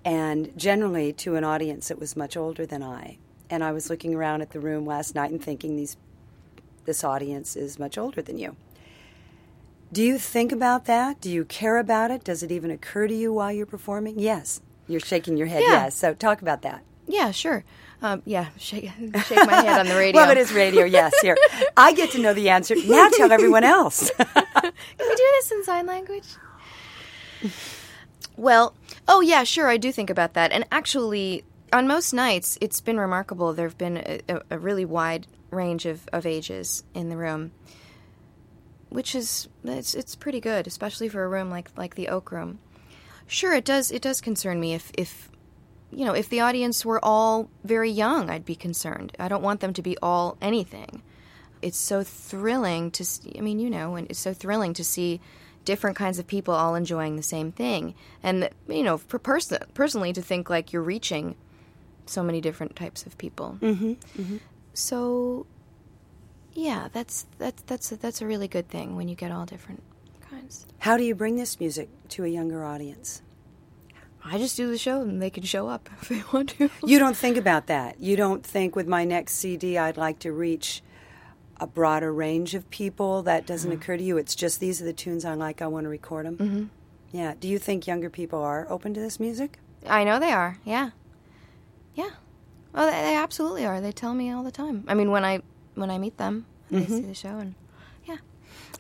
and 0.05 0.53
generally 0.57 1.13
to 1.15 1.35
an 1.37 1.45
audience 1.45 1.89
that 1.89 1.99
was 1.99 2.17
much 2.17 2.37
older 2.37 2.65
than 2.65 2.83
I. 2.83 3.19
And 3.51 3.63
I 3.63 3.73
was 3.73 3.91
looking 3.91 4.15
around 4.15 4.43
at 4.43 4.51
the 4.51 4.61
room 4.61 4.87
last 4.87 5.15
night 5.15 5.31
and 5.31 5.43
thinking 5.43 5.77
these 5.77 5.97
this 6.85 7.03
audience 7.03 7.57
is 7.57 7.79
much 7.79 7.99
older 7.99 8.23
than 8.23 8.39
you. 8.39 8.57
Do 9.93 10.03
you 10.03 10.19
think 10.19 10.53
about 10.53 10.85
that? 10.87 11.21
Do 11.21 11.31
you 11.31 11.45
care 11.45 11.79
about 11.79 12.11
it? 12.11 12.23
Does 12.25 12.43
it 12.43 12.51
even 12.53 12.71
occur 12.71 13.09
to 13.09 13.15
you 13.15 13.33
while 13.33 13.53
you're 13.53 13.67
performing? 13.67 14.19
Yes. 14.19 14.61
You're 14.89 15.01
shaking 15.01 15.37
your 15.37 15.49
head. 15.49 15.63
Yeah. 15.63 15.85
Yes. 15.85 15.97
So 15.97 16.15
talk 16.15 16.43
about 16.43 16.63
that. 16.63 16.83
Yeah, 17.09 17.31
sure. 17.31 17.65
Um, 18.03 18.23
yeah, 18.25 18.47
shake, 18.59 18.91
shake 19.27 19.47
my 19.47 19.55
head 19.63 19.81
on 19.81 19.87
the 19.87 19.95
radio. 19.97 20.21
Well, 20.21 20.31
it 20.31 20.39
is 20.39 20.53
radio. 20.53 20.85
Yes. 20.85 21.13
Here, 21.23 21.37
I 21.77 21.93
get 21.93 22.11
to 22.13 22.21
know 22.21 22.35
the 22.35 22.51
answer. 22.51 22.75
Now 22.85 23.09
tell 23.09 23.33
everyone 23.33 23.65
else. 23.65 24.11
Can 24.63 24.73
we 24.99 25.15
do 25.17 25.29
this 25.35 25.53
in 25.53 25.65
sign 25.65 25.87
language? 25.87 26.27
Well, 28.37 28.75
oh 29.09 29.21
yeah, 29.21 29.45
sure, 29.45 29.69
I 29.69 29.77
do 29.77 29.91
think 29.91 30.11
about 30.11 30.35
that. 30.35 30.53
And 30.53 30.67
actually, 30.71 31.45
on 31.73 31.87
most 31.87 32.13
nights, 32.13 32.59
it's 32.61 32.81
been 32.81 32.99
remarkable. 32.99 33.53
There 33.53 33.67
have 33.67 33.79
been 33.79 33.97
a, 34.29 34.41
a, 34.51 34.59
really 34.59 34.85
wide 34.85 35.27
range 35.51 35.87
of, 35.87 36.07
of 36.13 36.27
ages 36.27 36.85
in 36.95 37.09
the 37.09 37.17
room, 37.17 37.53
which 38.91 39.15
is 39.15 39.49
it's 39.65 39.95
it's 39.95 40.15
pretty 40.15 40.41
good, 40.41 40.67
especially 40.67 41.09
for 41.09 41.25
a 41.25 41.29
room 41.29 41.51
like 41.51 41.71
like 41.77 41.95
the 41.95 42.09
Oak 42.09 42.31
Room. 42.31 42.59
Sure, 43.27 43.55
it 43.55 43.65
does 43.65 43.91
it 43.91 44.03
does 44.03 44.21
concern 44.21 44.61
me 44.61 44.75
if 44.75 44.93
if 44.97 45.31
you 45.91 46.05
know 46.05 46.15
if 46.15 46.29
the 46.29 46.41
audience 46.41 46.85
were 46.85 47.03
all 47.03 47.49
very 47.65 47.91
young, 47.91 48.29
I'd 48.29 48.45
be 48.45 48.55
concerned. 48.55 49.17
I 49.19 49.29
don't 49.29 49.43
want 49.43 49.61
them 49.61 49.73
to 49.73 49.83
be 49.83 49.97
all 50.03 50.37
anything. 50.43 51.03
It's 51.63 51.79
so 51.79 52.03
thrilling 52.03 52.91
to 52.93 53.05
see, 53.05 53.35
I 53.37 53.41
mean, 53.41 53.59
you 53.59 53.71
know, 53.71 53.95
and 53.97 54.09
it's 54.11 54.19
so 54.19 54.33
thrilling 54.35 54.75
to 54.75 54.85
see 54.85 55.21
different 55.65 55.97
kinds 55.97 56.19
of 56.19 56.27
people 56.27 56.55
all 56.55 56.75
enjoying 56.75 57.17
the 57.17 57.23
same 57.23 57.53
thing. 57.53 57.95
And 58.23 58.49
you 58.69 58.83
know, 58.83 58.99
for 58.99 59.19
person 59.19 59.59
personally 59.75 60.13
to 60.13 60.23
think 60.23 60.49
like 60.49 60.73
you're 60.73 60.83
reaching 60.83 61.35
so 62.07 62.23
many 62.23 62.41
different 62.41 62.77
types 62.77 63.05
of 63.05 63.19
people. 63.19 63.59
Mm-hmm, 63.61 64.37
So 64.75 65.47
yeah, 66.53 66.89
that's 66.93 67.27
that's 67.39 67.63
that's 67.63 67.93
a, 67.93 67.97
that's 67.97 68.23
a 68.23 68.27
really 68.27 68.49
good 68.49 68.69
thing 68.69 68.97
when 68.97 69.09
you 69.09 69.15
get 69.17 69.31
all 69.31 69.45
different 69.45 69.83
kinds. 70.31 70.67
How 70.79 70.97
do 70.97 71.03
you 71.05 71.15
bring 71.15 71.37
this 71.37 71.59
music 71.61 71.89
to 72.11 72.25
a 72.25 72.29
younger 72.29 72.65
audience? 72.65 73.23
I 74.25 74.39
just 74.39 74.57
do 74.57 74.69
the 74.69 74.79
show 74.79 75.03
and 75.03 75.23
they 75.23 75.31
can 75.31 75.45
show 75.45 75.69
up 75.69 75.89
if 76.01 76.09
they 76.09 76.23
want 76.33 76.51
to. 76.59 76.71
You 76.85 76.99
don't 76.99 77.17
think 77.17 77.37
about 77.37 77.67
that. 77.67 78.01
You 78.01 78.17
don't 78.17 78.45
think 78.45 78.75
with 78.75 78.87
my 78.89 79.05
next 79.05 79.35
CD 79.35 79.79
I'd 79.79 79.97
like 79.97 80.21
to 80.21 80.33
reach 80.33 80.83
a 81.59 81.67
broader 81.67 82.13
range 82.13 82.55
of 82.55 82.69
people 82.71 83.23
that 83.23 83.47
doesn't 83.47 83.73
occur 83.73 83.97
to 83.97 84.03
you. 84.03 84.19
It's 84.19 84.35
just 84.35 84.61
these 84.61 84.81
are 84.83 84.85
the 84.85 84.93
tunes 84.93 85.25
I 85.25 85.35
like. 85.35 85.63
I 85.63 85.67
want 85.67 85.85
to 85.85 85.89
record 85.89 86.27
them. 86.27 86.37
Mm-hmm. 86.37 86.65
Yeah. 87.17 87.35
Do 87.39 87.49
you 87.49 87.59
think 87.59 87.87
younger 87.87 88.11
people 88.11 88.43
are 88.43 88.67
open 88.71 88.95
to 88.95 89.01
this 89.01 89.19
music? 89.19 89.59
I 89.87 90.05
know 90.05 90.19
they 90.19 90.33
are. 90.33 90.59
Yeah, 90.65 90.91
yeah. 91.95 92.11
Oh, 92.75 92.87
they, 92.87 92.93
they 92.93 93.17
absolutely 93.17 93.65
are. 93.65 93.81
They 93.81 93.93
tell 93.93 94.15
me 94.15 94.31
all 94.31 94.43
the 94.43 94.51
time. 94.51 94.85
I 94.87 94.95
mean, 94.95 95.11
when 95.11 95.25
I 95.25 95.41
when 95.75 95.91
I 95.91 95.99
meet 95.99 96.19
them, 96.19 96.47
and 96.71 96.83
they 96.83 96.87
see 96.87 97.01
the 97.03 97.15
show, 97.15 97.39
and 97.39 97.55
yeah, 98.05 98.19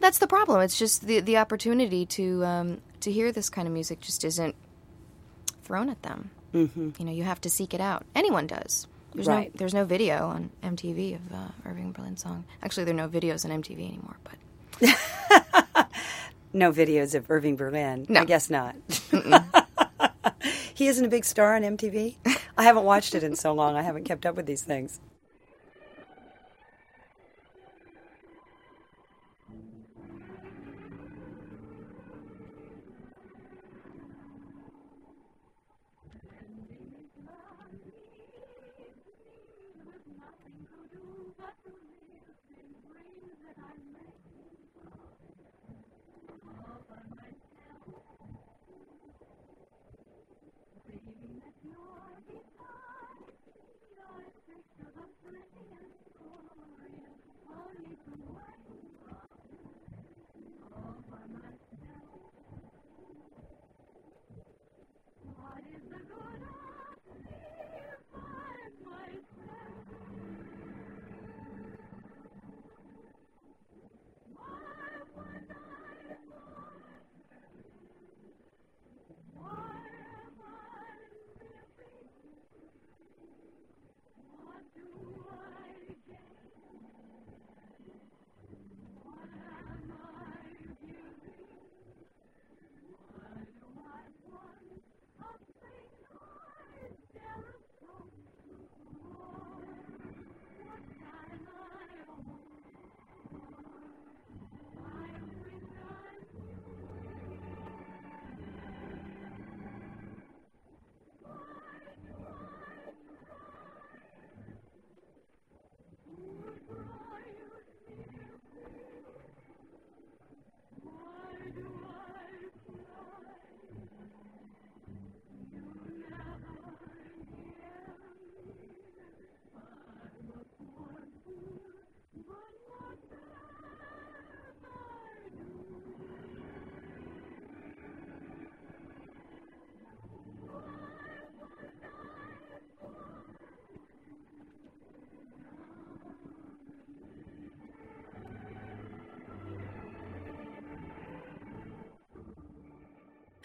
that's 0.00 0.18
the 0.18 0.26
problem. 0.26 0.60
It's 0.60 0.78
just 0.78 1.06
the 1.06 1.20
the 1.20 1.38
opportunity 1.38 2.04
to 2.06 2.44
um, 2.44 2.80
to 3.00 3.12
hear 3.12 3.32
this 3.32 3.48
kind 3.48 3.66
of 3.66 3.74
music 3.74 4.00
just 4.00 4.24
isn't 4.24 4.54
thrown 5.62 5.88
at 5.88 6.02
them. 6.02 6.30
Mm-hmm. 6.52 6.90
You 6.98 7.04
know, 7.04 7.12
you 7.12 7.24
have 7.24 7.40
to 7.42 7.50
seek 7.50 7.72
it 7.72 7.80
out. 7.80 8.04
Anyone 8.14 8.46
does. 8.46 8.86
There's 9.16 9.26
Right. 9.28 9.52
no 9.54 9.58
there's 9.58 9.74
no 9.74 9.84
video 9.84 10.28
on 10.28 10.50
MTV 10.62 11.14
of 11.16 11.32
uh, 11.34 11.48
Irving 11.64 11.92
Berlin 11.92 12.16
song. 12.16 12.44
Actually, 12.62 12.84
there 12.84 12.94
are 12.94 12.96
no 12.96 13.08
videos 13.08 13.44
on 13.44 13.62
MTV 13.62 13.78
anymore, 13.88 14.16
but 14.22 15.86
No 16.52 16.70
videos 16.72 17.14
of 17.14 17.30
Irving 17.30 17.56
Berlin. 17.56 18.06
No. 18.08 18.20
I 18.20 18.24
guess 18.24 18.48
not. 18.50 18.76
he 20.74 20.86
isn't 20.88 21.04
a 21.04 21.08
big 21.08 21.24
star 21.24 21.54
on 21.56 21.62
MTV. 21.62 22.16
I 22.56 22.62
haven't 22.62 22.84
watched 22.84 23.14
it 23.14 23.22
in 23.22 23.36
so 23.36 23.52
long. 23.52 23.76
I 23.76 23.82
haven't 23.82 24.04
kept 24.04 24.24
up 24.24 24.36
with 24.36 24.46
these 24.46 24.62
things. 24.62 25.00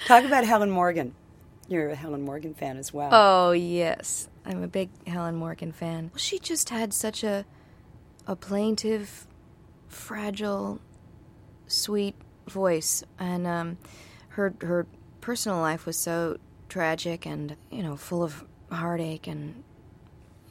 Talk 0.05 0.23
about 0.25 0.45
Helen 0.45 0.71
Morgan. 0.71 1.13
You're 1.67 1.89
a 1.89 1.95
Helen 1.95 2.23
Morgan 2.23 2.53
fan 2.53 2.77
as 2.77 2.93
well. 2.93 3.09
Oh 3.13 3.51
yes, 3.51 4.27
I'm 4.45 4.63
a 4.63 4.67
big 4.67 4.89
Helen 5.07 5.35
Morgan 5.35 5.71
fan. 5.71 6.11
She 6.15 6.39
just 6.39 6.69
had 6.69 6.93
such 6.93 7.23
a 7.23 7.45
a 8.27 8.35
plaintive, 8.35 9.27
fragile, 9.87 10.81
sweet 11.67 12.15
voice, 12.47 13.03
and 13.19 13.47
um, 13.47 13.77
her 14.29 14.53
her 14.61 14.87
personal 15.21 15.59
life 15.59 15.85
was 15.85 15.97
so 15.97 16.37
tragic 16.67 17.25
and 17.25 17.55
you 17.69 17.83
know 17.83 17.95
full 17.95 18.23
of 18.23 18.43
heartache, 18.71 19.27
and 19.27 19.63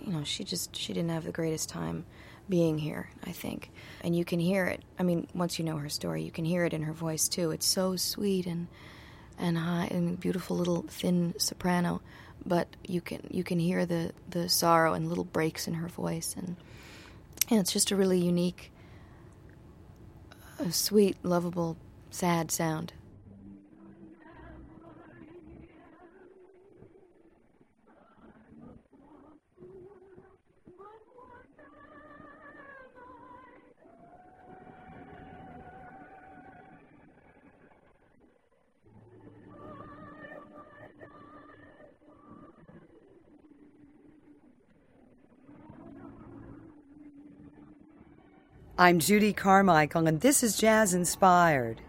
you 0.01 0.13
know 0.13 0.25
she 0.25 0.45
just 0.45 0.75
she 0.75 0.93
didn't 0.93 1.11
have 1.11 1.25
the 1.25 1.33
greatest 1.33 1.69
time 1.69 2.07
being 2.49 2.79
here. 2.79 3.11
I 3.25 3.33
think, 3.33 3.71
and 4.03 4.17
you 4.17 4.25
can 4.25 4.39
hear 4.39 4.65
it. 4.67 4.83
I 4.99 5.03
mean, 5.03 5.27
once 5.35 5.59
you 5.59 5.65
know 5.65 5.77
her 5.77 5.89
story, 5.89 6.23
you 6.23 6.31
can 6.31 6.45
hear 6.45 6.65
it 6.65 6.73
in 6.73 6.83
her 6.85 6.95
voice 6.95 7.29
too. 7.29 7.51
It's 7.51 7.67
so 7.67 7.97
sweet 7.97 8.47
and 8.47 8.69
and 9.41 9.59
high 9.59 9.89
and 9.91 10.21
beautiful 10.21 10.57
little 10.57 10.83
thin 10.83 11.35
soprano, 11.39 12.01
but 12.45 12.69
you 12.87 13.01
can 13.01 13.21
you 13.31 13.43
can 13.43 13.59
hear 13.59 13.87
the 13.87 14.13
the 14.29 14.49
sorrow 14.49 14.93
and 14.95 15.09
little 15.09 15.25
breaks 15.25 15.67
in 15.67 15.75
her 15.75 15.89
voice, 15.89 16.37
and 16.37 16.57
it's 17.51 17.73
just 17.73 17.91
a 17.91 17.97
really 17.97 18.19
unique, 18.19 18.71
uh, 20.61 20.71
sweet, 20.71 21.17
lovable, 21.23 21.77
sad 22.11 22.51
sound. 22.51 22.93
I'm 48.81 48.99
Judy 48.99 49.35
Carmichael, 49.35 50.07
and 50.07 50.23
this 50.23 50.43
is 50.43 50.57
Jazz 50.57 50.95
Inspired. 50.95 51.83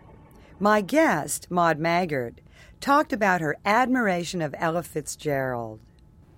My 0.60 0.82
guest, 0.82 1.50
Maude 1.50 1.80
Maggart, 1.80 2.40
talked 2.82 3.14
about 3.14 3.40
her 3.40 3.56
admiration 3.64 4.42
of 4.42 4.54
Ella 4.58 4.84
Fitzgerald. 4.84 5.80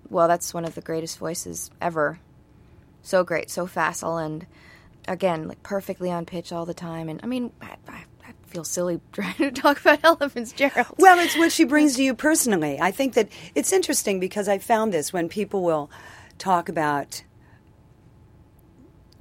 Well, 0.08 0.28
that's 0.28 0.54
one 0.54 0.64
of 0.64 0.76
the 0.76 0.80
greatest 0.80 1.18
voices 1.18 1.72
ever. 1.80 2.20
So 3.02 3.24
great, 3.24 3.50
so 3.50 3.66
facile, 3.66 4.16
and 4.16 4.46
again, 5.08 5.48
like 5.48 5.60
perfectly 5.64 6.08
on 6.12 6.24
pitch 6.24 6.52
all 6.52 6.66
the 6.66 6.72
time. 6.72 7.08
And 7.08 7.18
I 7.24 7.26
mean, 7.26 7.50
I, 7.60 7.74
I, 7.88 8.04
I 8.24 8.32
feel 8.46 8.62
silly 8.62 9.00
trying 9.12 9.34
to 9.34 9.50
talk 9.50 9.80
about 9.80 10.04
Ella 10.04 10.28
Fitzgerald. 10.28 10.94
Well, 10.98 11.18
it's 11.18 11.36
what 11.36 11.50
she 11.50 11.64
brings 11.64 11.96
to 11.96 12.04
you 12.04 12.14
personally. 12.14 12.78
I 12.80 12.92
think 12.92 13.14
that 13.14 13.28
it's 13.56 13.72
interesting 13.72 14.20
because 14.20 14.48
I 14.48 14.58
found 14.58 14.94
this 14.94 15.12
when 15.12 15.28
people 15.28 15.64
will 15.64 15.90
talk 16.38 16.68
about 16.68 17.24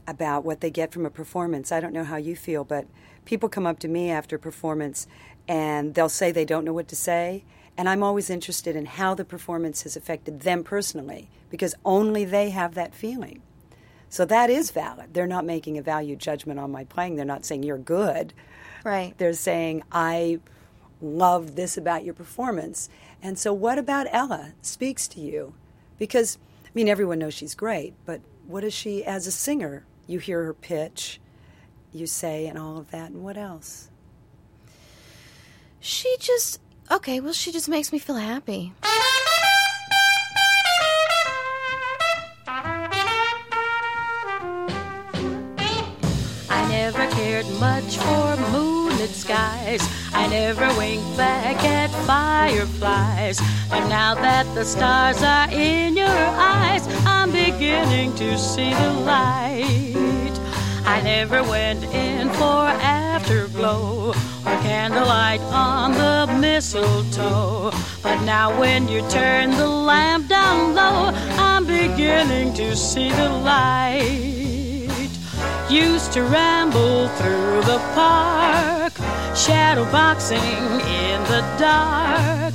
about 0.07 0.43
what 0.43 0.61
they 0.61 0.69
get 0.69 0.91
from 0.91 1.05
a 1.05 1.09
performance. 1.09 1.71
I 1.71 1.79
don't 1.79 1.93
know 1.93 2.03
how 2.03 2.17
you 2.17 2.35
feel, 2.35 2.63
but 2.63 2.87
people 3.25 3.49
come 3.49 3.65
up 3.65 3.79
to 3.79 3.87
me 3.87 4.09
after 4.09 4.35
a 4.35 4.39
performance 4.39 5.07
and 5.47 5.93
they'll 5.93 6.09
say 6.09 6.31
they 6.31 6.45
don't 6.45 6.65
know 6.65 6.73
what 6.73 6.87
to 6.87 6.95
say, 6.95 7.43
and 7.77 7.89
I'm 7.89 8.03
always 8.03 8.29
interested 8.29 8.75
in 8.75 8.85
how 8.85 9.13
the 9.13 9.25
performance 9.25 9.83
has 9.83 9.95
affected 9.95 10.41
them 10.41 10.63
personally 10.63 11.29
because 11.49 11.75
only 11.83 12.23
they 12.23 12.51
have 12.51 12.75
that 12.75 12.93
feeling. 12.93 13.41
So 14.09 14.25
that 14.25 14.49
is 14.49 14.71
valid. 14.71 15.13
They're 15.13 15.25
not 15.25 15.43
making 15.43 15.77
a 15.77 15.81
value 15.81 16.15
judgment 16.15 16.59
on 16.59 16.71
my 16.71 16.83
playing. 16.83 17.15
They're 17.15 17.25
not 17.25 17.45
saying 17.45 17.63
you're 17.63 17.77
good. 17.79 18.33
Right. 18.83 19.17
They're 19.17 19.33
saying, 19.33 19.83
I 19.91 20.39
love 21.01 21.55
this 21.55 21.77
about 21.77 22.03
your 22.03 22.13
performance. 22.13 22.89
And 23.21 23.39
so, 23.39 23.53
what 23.53 23.79
about 23.79 24.07
Ella 24.11 24.53
speaks 24.61 25.07
to 25.09 25.19
you? 25.19 25.53
Because, 25.97 26.37
I 26.65 26.69
mean, 26.73 26.87
everyone 26.87 27.19
knows 27.19 27.33
she's 27.33 27.55
great, 27.55 27.93
but 28.05 28.21
what 28.45 28.63
is 28.63 28.73
she 28.73 29.03
as 29.03 29.25
a 29.25 29.31
singer? 29.31 29.85
You 30.05 30.19
hear 30.19 30.43
her 30.43 30.53
pitch, 30.53 31.19
you 31.93 32.07
say 32.07 32.47
and 32.47 32.57
all 32.57 32.77
of 32.77 32.91
that. 32.91 33.11
And 33.11 33.23
what 33.23 33.37
else? 33.37 33.89
She 35.79 36.15
just 36.19 36.59
okay. 36.91 37.19
Well, 37.19 37.33
she 37.33 37.51
just 37.51 37.69
makes 37.69 37.91
me 37.91 37.99
feel 37.99 38.15
happy. 38.15 38.73
I 46.49 46.67
never 46.69 47.07
cared 47.11 47.47
much 47.59 47.97
for 47.97 48.35
moonlit 48.51 49.09
skies. 49.09 50.02
I 50.13 50.27
never 50.27 50.67
winked 50.77 51.17
back 51.17 51.63
at 51.63 51.89
fireflies. 52.05 53.39
But 53.69 53.87
now 53.87 54.13
that 54.15 54.45
the 54.55 54.63
stars 54.63 55.21
are 55.23 55.49
in 55.51 55.97
your 55.97 56.07
eyes, 56.07 56.87
I'm 57.05 57.31
beginning 57.31 58.15
to 58.15 58.37
see 58.37 58.73
the 58.73 58.91
light. 59.01 60.39
I 60.85 61.01
never 61.01 61.41
went 61.43 61.83
in 61.85 62.29
for 62.29 62.67
afterglow 62.67 64.09
or 64.09 64.57
candlelight 64.61 65.41
on 65.41 65.93
the 65.93 66.37
mistletoe. 66.39 67.71
But 68.01 68.21
now 68.23 68.59
when 68.59 68.87
you 68.87 69.01
turn 69.09 69.51
the 69.51 69.67
lamp 69.67 70.27
down 70.27 70.75
low, 70.75 71.11
I'm 71.37 71.65
beginning 71.65 72.53
to 72.55 72.75
see 72.75 73.09
the 73.09 73.29
light 73.29 74.62
used 75.69 76.11
to 76.13 76.23
ramble 76.23 77.07
through 77.19 77.61
the 77.61 77.79
park, 77.93 78.93
shadow 79.35 79.85
boxing 79.91 80.39
in 80.39 81.23
the 81.23 81.41
dark. 81.57 82.53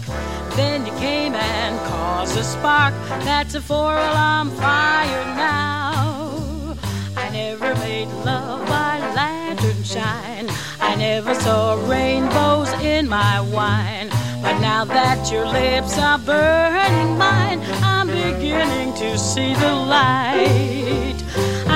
Then 0.56 0.86
you 0.86 0.92
came 0.98 1.34
and 1.34 1.78
caused 1.86 2.36
a 2.36 2.44
spark. 2.44 2.94
That's 3.24 3.54
a 3.54 3.60
four 3.60 3.92
alarm 3.92 4.50
fire 4.50 5.24
now. 5.36 6.76
I 7.16 7.28
never 7.30 7.74
made 7.76 8.08
love 8.24 8.66
by 8.68 8.98
lantern 9.14 9.82
shine. 9.82 10.48
I 10.80 10.94
never 10.96 11.34
saw 11.34 11.74
rainbows 11.88 12.72
in 12.82 13.08
my 13.08 13.40
wine. 13.40 14.08
But 14.42 14.60
now 14.60 14.84
that 14.84 15.30
your 15.30 15.46
lips 15.46 15.98
are 15.98 16.18
burning 16.18 17.18
mine, 17.18 17.60
I'm 17.82 18.06
beginning 18.06 18.94
to 18.94 19.18
see 19.18 19.54
the 19.54 19.74
light. 19.74 21.16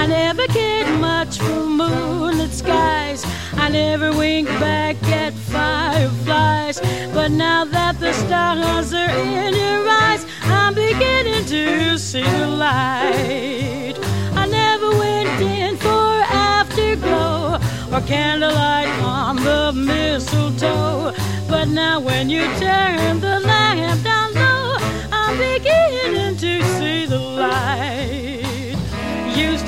I 0.03 0.07
never 0.07 0.48
cared 0.48 0.98
much 0.98 1.38
for 1.38 1.64
moonlit 1.64 2.50
skies. 2.50 3.24
I 3.53 3.68
never 3.68 4.11
winked 4.11 4.50
back 4.59 4.96
at 5.05 5.32
fireflies. 5.32 6.80
But 7.14 7.30
now 7.30 7.64
that 7.66 8.00
the 8.00 8.12
stars 8.12 8.92
are 8.92 9.11
in 9.11 9.55
your 9.55 9.88
eyes, 9.88 10.26
I'm 10.42 10.74
beginning 10.74 11.44
to 11.44 11.98
see 11.98 12.24
the 12.24 12.48
light. 12.48 13.94
I 14.34 14.46
never 14.50 14.90
went 14.90 15.40
in 15.40 15.76
for 15.76 16.11
afterglow 16.50 17.61
or 17.92 18.00
candlelight 18.00 18.88
on 19.05 19.36
the 19.36 19.72
mistletoe. 19.72 21.14
But 21.48 21.68
now 21.68 22.00
when 22.00 22.28
you 22.28 22.42
turn 22.59 23.20
the 23.20 23.38
lamp 23.38 24.03
down 24.03 24.34
low, 24.34 24.78
I'm 25.12 25.38
beginning 25.38 26.36
to 26.38 26.62
see 26.76 27.07
the 27.07 27.20
light 27.20 28.41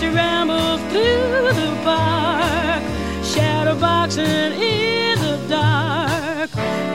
used 0.05 0.13
to 0.13 0.17
ramble 0.17 0.79
through 0.91 1.53
the 1.61 1.81
park, 1.83 2.83
shadow 3.25 3.79
boxing 3.79 4.53
in 4.53 5.19
the 5.19 5.39
dark. 5.49 6.51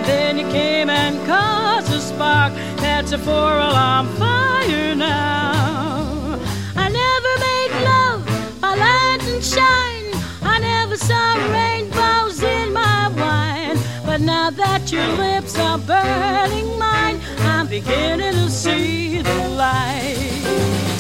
Then 0.05 0.37
you 0.37 0.47
came 0.49 0.89
and 0.89 1.15
caused 1.25 1.91
a 1.91 1.99
spark. 1.99 2.53
That's 2.77 3.11
a 3.11 3.17
four 3.17 3.53
alarm 3.53 4.07
fire 4.17 4.95
now. 4.95 6.39
I 6.75 6.89
never 6.89 7.33
made 7.47 7.73
love 7.83 8.61
by 8.61 8.75
and 8.77 9.43
shine. 9.43 10.11
I 10.41 10.59
never 10.59 10.97
saw 10.97 11.35
rainbows 11.51 12.41
in 12.43 12.73
my 12.73 13.07
wine. 13.09 13.77
But 14.05 14.21
now 14.21 14.49
that 14.51 14.91
your 14.91 15.07
lips 15.07 15.57
are 15.57 15.77
burning 15.77 16.77
mine, 16.77 17.19
I'm 17.39 17.67
beginning 17.67 18.33
to 18.33 18.49
see 18.49 19.21
the 19.21 19.49
light. 19.49 20.98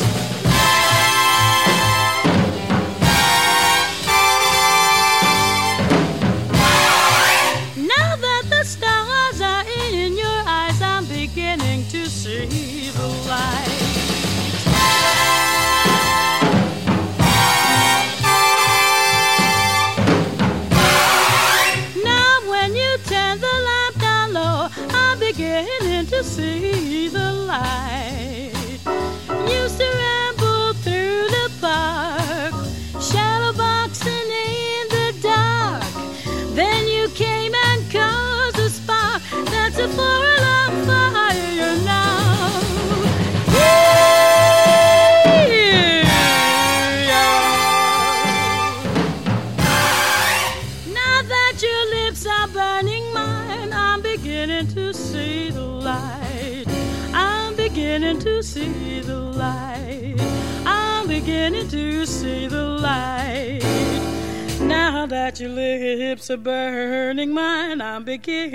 That 65.39 65.45
your 65.45 65.55
lips 65.55 66.29
are 66.29 66.37
burning 66.37 67.33
mine, 67.33 67.81
I'm 67.81 68.03
beginning 68.03 68.51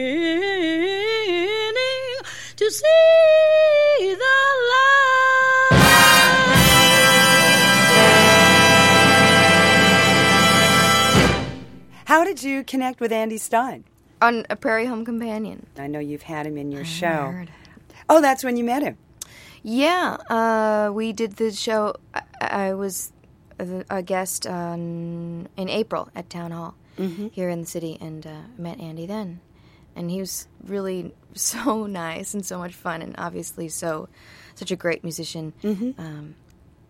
to 2.57 2.71
see 2.71 2.85
the 3.99 4.15
light. 4.71 5.79
How 12.05 12.25
did 12.25 12.43
you 12.43 12.65
connect 12.65 13.01
with 13.01 13.13
Andy 13.13 13.39
Stein? 13.39 13.85
On 14.21 14.45
a 14.51 14.57
Prairie 14.57 14.87
Home 14.87 15.05
Companion. 15.05 15.67
I 15.79 15.87
know 15.87 15.99
you've 15.99 16.23
had 16.23 16.47
him 16.47 16.57
in 16.57 16.71
your 16.71 16.85
show. 16.85 17.31
heard. 17.31 17.51
Oh, 18.09 18.21
that's 18.21 18.45
when 18.45 18.57
you 18.57 18.65
met 18.65 18.83
him. 18.83 18.99
Yeah, 19.63 20.17
uh, 20.29 20.91
we 20.93 21.13
did 21.15 21.37
the 21.37 21.51
show. 21.51 21.95
I, 22.15 22.23
I 22.41 22.75
was 22.75 23.14
a, 23.59 24.03
guest 24.03 24.47
on, 24.47 25.49
in 25.57 25.69
April 25.69 26.09
at 26.15 26.29
Town 26.31 26.51
Hall 26.51 26.75
here 27.33 27.49
in 27.49 27.61
the 27.61 27.67
city, 27.67 27.99
and 28.01 28.27
uh, 28.27 28.31
met 28.57 28.81
Andy 28.81 29.07
then. 29.07 29.41
And 29.97 30.11
he 30.11 30.21
was 30.21 30.49
really 30.65 31.13
so 31.35 31.87
nice 31.87 32.35
and 32.35 32.45
so 32.45 32.59
much 32.59 32.75
fun, 32.75 33.03
and 33.03 33.15
obviously 33.19 33.69
so 33.69 34.09
such 34.55 34.71
a 34.71 34.77
great 34.77 35.03
musician. 35.03 35.53
Um, 35.99 36.35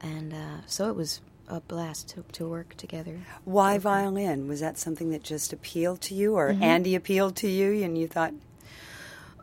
and 0.01 0.35
uh, 0.35 0.67
so 0.67 0.89
it 0.91 0.97
was 0.97 1.21
a 1.49 1.61
blast 1.61 2.09
to, 2.11 2.25
to 2.33 2.49
work 2.49 2.75
together. 2.77 3.19
Why 3.45 3.79
violin? 3.79 4.49
Was 4.49 4.61
that 4.61 4.79
something 4.79 5.11
that 5.11 5.23
just 5.23 5.53
appealed 5.53 6.01
to 6.03 6.15
you, 6.15 6.35
or 6.35 6.57
Andy 6.61 6.95
appealed 6.95 7.37
to 7.37 7.49
you, 7.49 7.85
and 7.85 7.97
you 7.97 8.07
thought, 8.09 8.33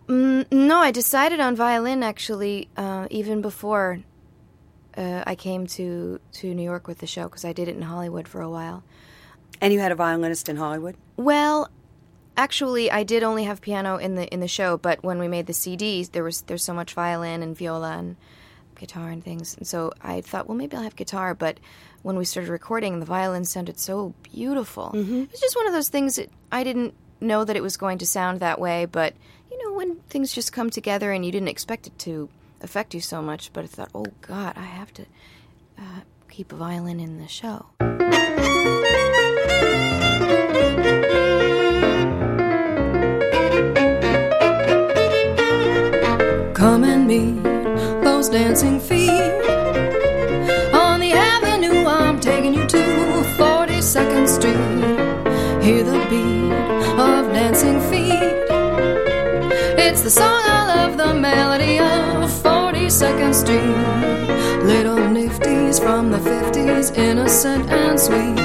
Mm, 0.07 0.51
no, 0.51 0.79
I 0.79 0.91
decided 0.91 1.39
on 1.39 1.55
violin 1.55 2.03
actually 2.03 2.67
uh, 2.75 3.07
even 3.09 3.41
before 3.41 3.99
uh, 4.97 5.23
I 5.25 5.35
came 5.35 5.67
to, 5.67 6.19
to 6.33 6.53
New 6.53 6.63
York 6.63 6.87
with 6.87 6.99
the 6.99 7.07
show 7.07 7.23
because 7.23 7.45
I 7.45 7.53
did 7.53 7.67
it 7.67 7.75
in 7.75 7.81
Hollywood 7.83 8.27
for 8.27 8.41
a 8.41 8.49
while. 8.49 8.83
and 9.61 9.71
you 9.73 9.79
had 9.79 9.91
a 9.91 9.95
violinist 9.95 10.49
in 10.49 10.57
Hollywood? 10.57 10.95
Well, 11.17 11.69
actually, 12.37 12.89
I 12.91 13.03
did 13.03 13.23
only 13.23 13.43
have 13.43 13.61
piano 13.61 13.97
in 13.97 14.15
the 14.15 14.27
in 14.33 14.39
the 14.39 14.47
show, 14.47 14.77
but 14.77 15.03
when 15.03 15.19
we 15.19 15.27
made 15.27 15.45
the 15.47 15.53
CDs, 15.53 16.11
there 16.11 16.23
was 16.23 16.41
there's 16.43 16.63
so 16.63 16.73
much 16.73 16.93
violin 16.93 17.43
and 17.43 17.55
viola 17.57 17.97
and 17.97 18.15
guitar 18.75 19.09
and 19.09 19.23
things, 19.23 19.55
and 19.57 19.67
so 19.67 19.91
I 20.01 20.21
thought, 20.21 20.47
well, 20.47 20.57
maybe 20.57 20.75
I'll 20.75 20.83
have 20.83 20.95
guitar. 20.95 21.35
But 21.35 21.59
when 22.01 22.15
we 22.17 22.25
started 22.25 22.49
recording, 22.49 22.99
the 22.99 23.05
violin 23.05 23.45
sounded 23.45 23.77
so 23.79 24.13
beautiful. 24.23 24.91
It 24.95 25.31
was 25.31 25.39
just 25.39 25.55
one 25.55 25.67
of 25.67 25.73
those 25.73 25.89
things 25.89 26.15
that 26.15 26.29
I 26.51 26.63
didn't 26.63 26.95
know 27.19 27.43
that 27.45 27.55
it 27.55 27.61
was 27.61 27.77
going 27.77 27.99
to 27.99 28.05
sound 28.07 28.39
that 28.39 28.59
way, 28.59 28.85
but 28.85 29.13
you 29.51 29.63
know, 29.63 29.73
when 29.77 29.97
things 30.09 30.33
just 30.33 30.51
come 30.51 30.71
together 30.71 31.11
and 31.11 31.23
you 31.23 31.31
didn't 31.31 31.49
expect 31.49 31.85
it 31.85 31.99
to 31.99 32.27
affect 32.63 32.93
you 32.93 33.01
so 33.01 33.21
much, 33.21 33.51
but 33.53 33.63
I 33.63 33.67
thought, 33.67 33.91
oh 33.93 34.05
God, 34.21 34.53
I 34.55 34.63
have 34.63 34.93
to 34.95 35.05
uh, 35.77 36.01
keep 36.29 36.51
a 36.51 36.55
violin 36.55 36.99
in 36.99 37.17
the 37.19 37.27
show. 37.27 37.65
Come 46.53 46.83
and 46.83 47.07
meet 47.07 47.43
those 48.03 48.29
dancing 48.29 48.79
feet. 48.79 49.09
On 50.73 50.99
the 50.99 51.13
avenue, 51.13 51.85
I'm 51.85 52.19
taking 52.19 52.53
you 52.53 52.67
to 52.67 52.77
42nd 53.37 54.27
Street. 54.27 55.63
hear 55.63 55.83
the 55.83 55.99
beat 56.09 56.51
of 56.99 57.33
dancing 57.33 57.81
feet. 57.89 58.11
It's 59.79 60.01
the 60.03 60.11
song 60.11 60.50
42nd 63.01 63.33
Street. 63.33 64.63
Little 64.63 64.97
nifties 64.97 65.79
from 65.79 66.11
the 66.11 66.19
50s, 66.19 66.95
innocent 66.95 67.67
and 67.71 67.99
sweet. 67.99 68.37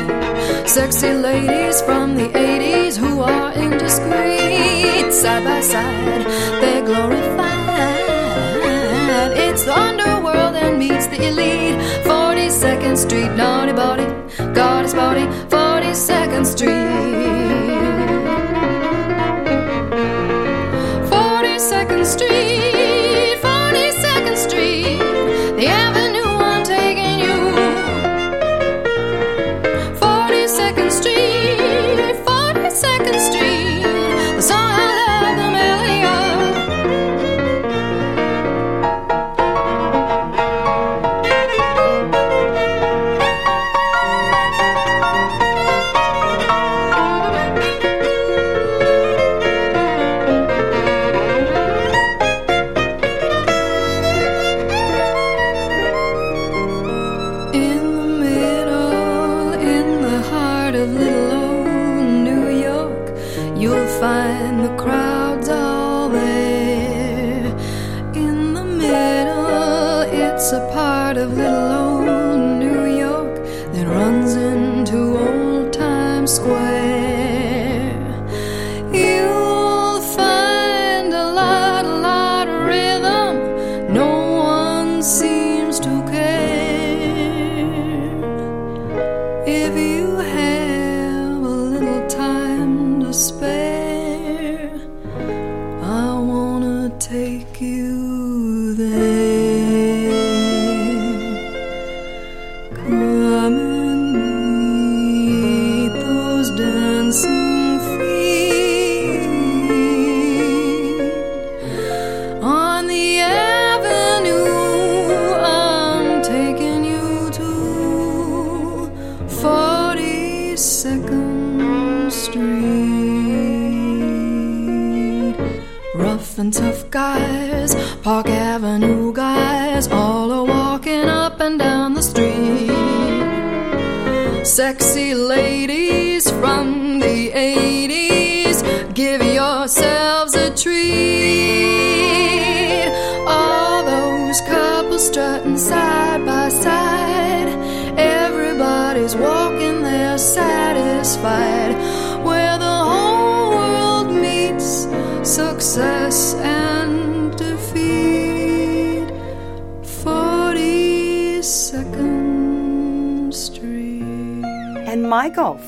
Sexy 0.66 1.12
ladies 1.12 1.82
from 1.82 2.14
the 2.14 2.28
80s 2.28 2.96
who 2.96 3.20
are 3.20 3.52
indiscreet. 3.52 5.12
Side 5.12 5.44
by 5.44 5.60
side, 5.60 6.24
they're 6.62 6.82
glorified. 6.86 7.36
It's 9.36 9.64
the 9.64 9.78
underworld 9.78 10.56
and 10.56 10.78
meets 10.78 11.06
the 11.06 11.28
elite. 11.28 11.76
42nd 12.06 12.96
Street, 12.96 13.32
naughty 13.36 13.74
body, 13.74 14.06
goddess 14.54 14.94
body, 14.94 15.26
42nd 15.50 16.46
Street. 16.46 17.25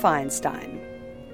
Feinstein. 0.01 0.81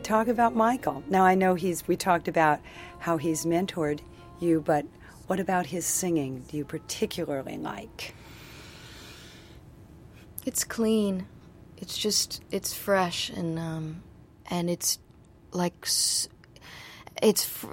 Talk 0.03 0.27
about 0.29 0.57
Michael. 0.57 1.05
Now 1.11 1.23
I 1.23 1.35
know 1.35 1.55
he's 1.55 1.87
we 1.87 1.97
talked 1.97 2.29
about 2.29 2.61
how 2.99 3.19
he's 3.19 3.45
mentored 3.45 4.01
you, 4.41 4.63
but 4.63 4.87
what 5.27 5.39
about 5.39 5.67
his 5.67 5.85
singing 5.85 6.45
do 6.49 6.57
you 6.57 6.65
particularly 6.65 7.59
like? 7.59 8.15
It's 10.47 10.65
clean. 10.65 11.27
It's 11.77 11.99
just 11.99 12.43
it's 12.51 12.73
fresh 12.73 13.29
and 13.29 13.59
um 13.59 14.03
and 14.51 14.71
it's 14.71 14.99
like 15.53 15.75
it's 15.85 16.29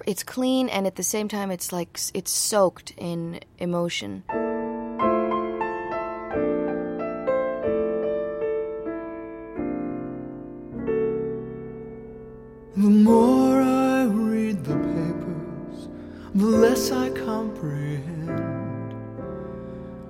it's 0.05 0.23
clean 0.23 0.67
and 0.67 0.85
at 0.85 0.97
the 0.97 1.03
same 1.03 1.29
time 1.29 1.51
it's 1.51 1.71
like 1.71 1.99
it's 2.13 2.31
soaked 2.31 2.91
in 2.97 3.39
emotion. 3.59 4.23
The 16.33 16.45
less 16.45 16.91
I 16.91 17.09
comprehend 17.09 18.29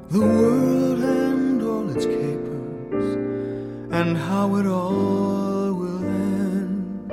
the 0.09 0.19
world 0.19 0.99
and 0.99 1.63
all 1.63 1.89
its 1.89 2.05
capers, 2.05 3.15
and 3.91 4.15
how 4.15 4.55
it 4.57 4.67
all 4.67 5.74
will 5.74 6.03
end. 6.03 7.11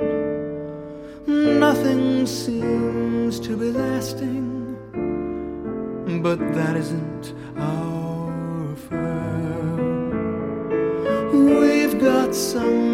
Nothing 1.25 2.27
seems 2.27 3.39
to 3.39 3.57
be 3.57 3.71
lasting, 3.71 4.77
but 6.21 6.37
that 6.53 6.75
isn't 6.75 7.33
our 7.57 8.73
affair. 8.73 9.75
We've 11.33 11.99
got 11.99 12.35
something 12.35 12.88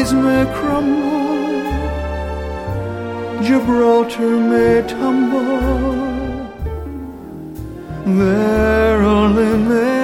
Rockies 0.00 0.14
may 0.14 0.46
crumble, 0.54 1.60
Gibraltar 3.42 4.36
may 4.50 4.82
tumble. 4.88 6.40
They're 8.06 9.02
only 9.02 9.58
made 9.68 9.99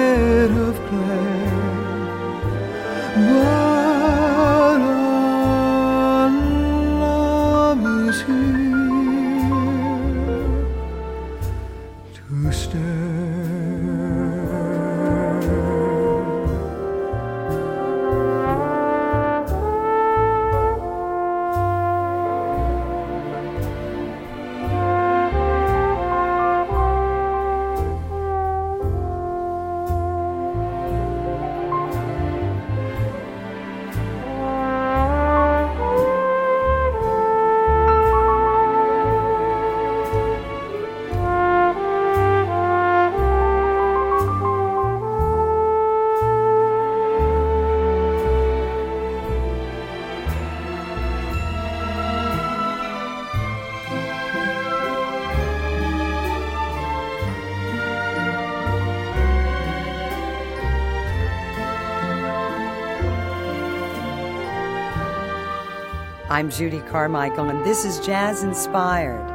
I'm 66.37 66.51
Judy 66.51 66.81
Carmichael, 66.81 67.49
and 67.49 67.65
this 67.65 67.83
is 67.83 67.99
Jazz 68.05 68.43
Inspired. 68.43 69.25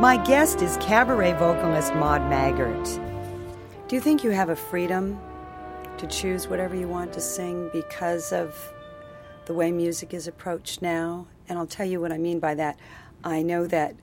My 0.00 0.16
guest 0.16 0.62
is 0.62 0.76
cabaret 0.76 1.32
vocalist 1.32 1.92
Maude 1.96 2.22
Maggart. 2.30 3.88
Do 3.88 3.96
you 3.96 4.00
think 4.00 4.22
you 4.22 4.30
have 4.30 4.48
a 4.48 4.54
freedom 4.54 5.20
to 5.98 6.06
choose 6.06 6.46
whatever 6.46 6.76
you 6.76 6.86
want 6.86 7.12
to 7.14 7.20
sing 7.20 7.68
because 7.72 8.32
of 8.32 8.56
the 9.46 9.54
way 9.54 9.72
music 9.72 10.14
is 10.14 10.28
approached 10.28 10.82
now? 10.82 11.26
And 11.48 11.58
I'll 11.58 11.66
tell 11.66 11.84
you 11.84 12.00
what 12.00 12.12
I 12.12 12.18
mean 12.18 12.38
by 12.38 12.54
that. 12.54 12.78
I 13.24 13.42
know 13.42 13.66
that 13.66 13.96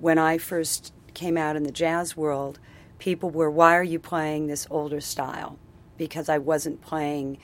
when 0.00 0.16
I 0.16 0.38
first 0.38 0.94
came 1.12 1.36
out 1.36 1.54
in 1.54 1.64
the 1.64 1.70
jazz 1.70 2.16
world, 2.16 2.60
people 2.98 3.28
were, 3.28 3.50
why 3.50 3.76
are 3.76 3.84
you 3.84 3.98
playing 3.98 4.46
this 4.46 4.66
older 4.70 5.02
style? 5.02 5.58
Because 5.98 6.30
I 6.30 6.38
wasn't 6.38 6.80
playing 6.80 7.36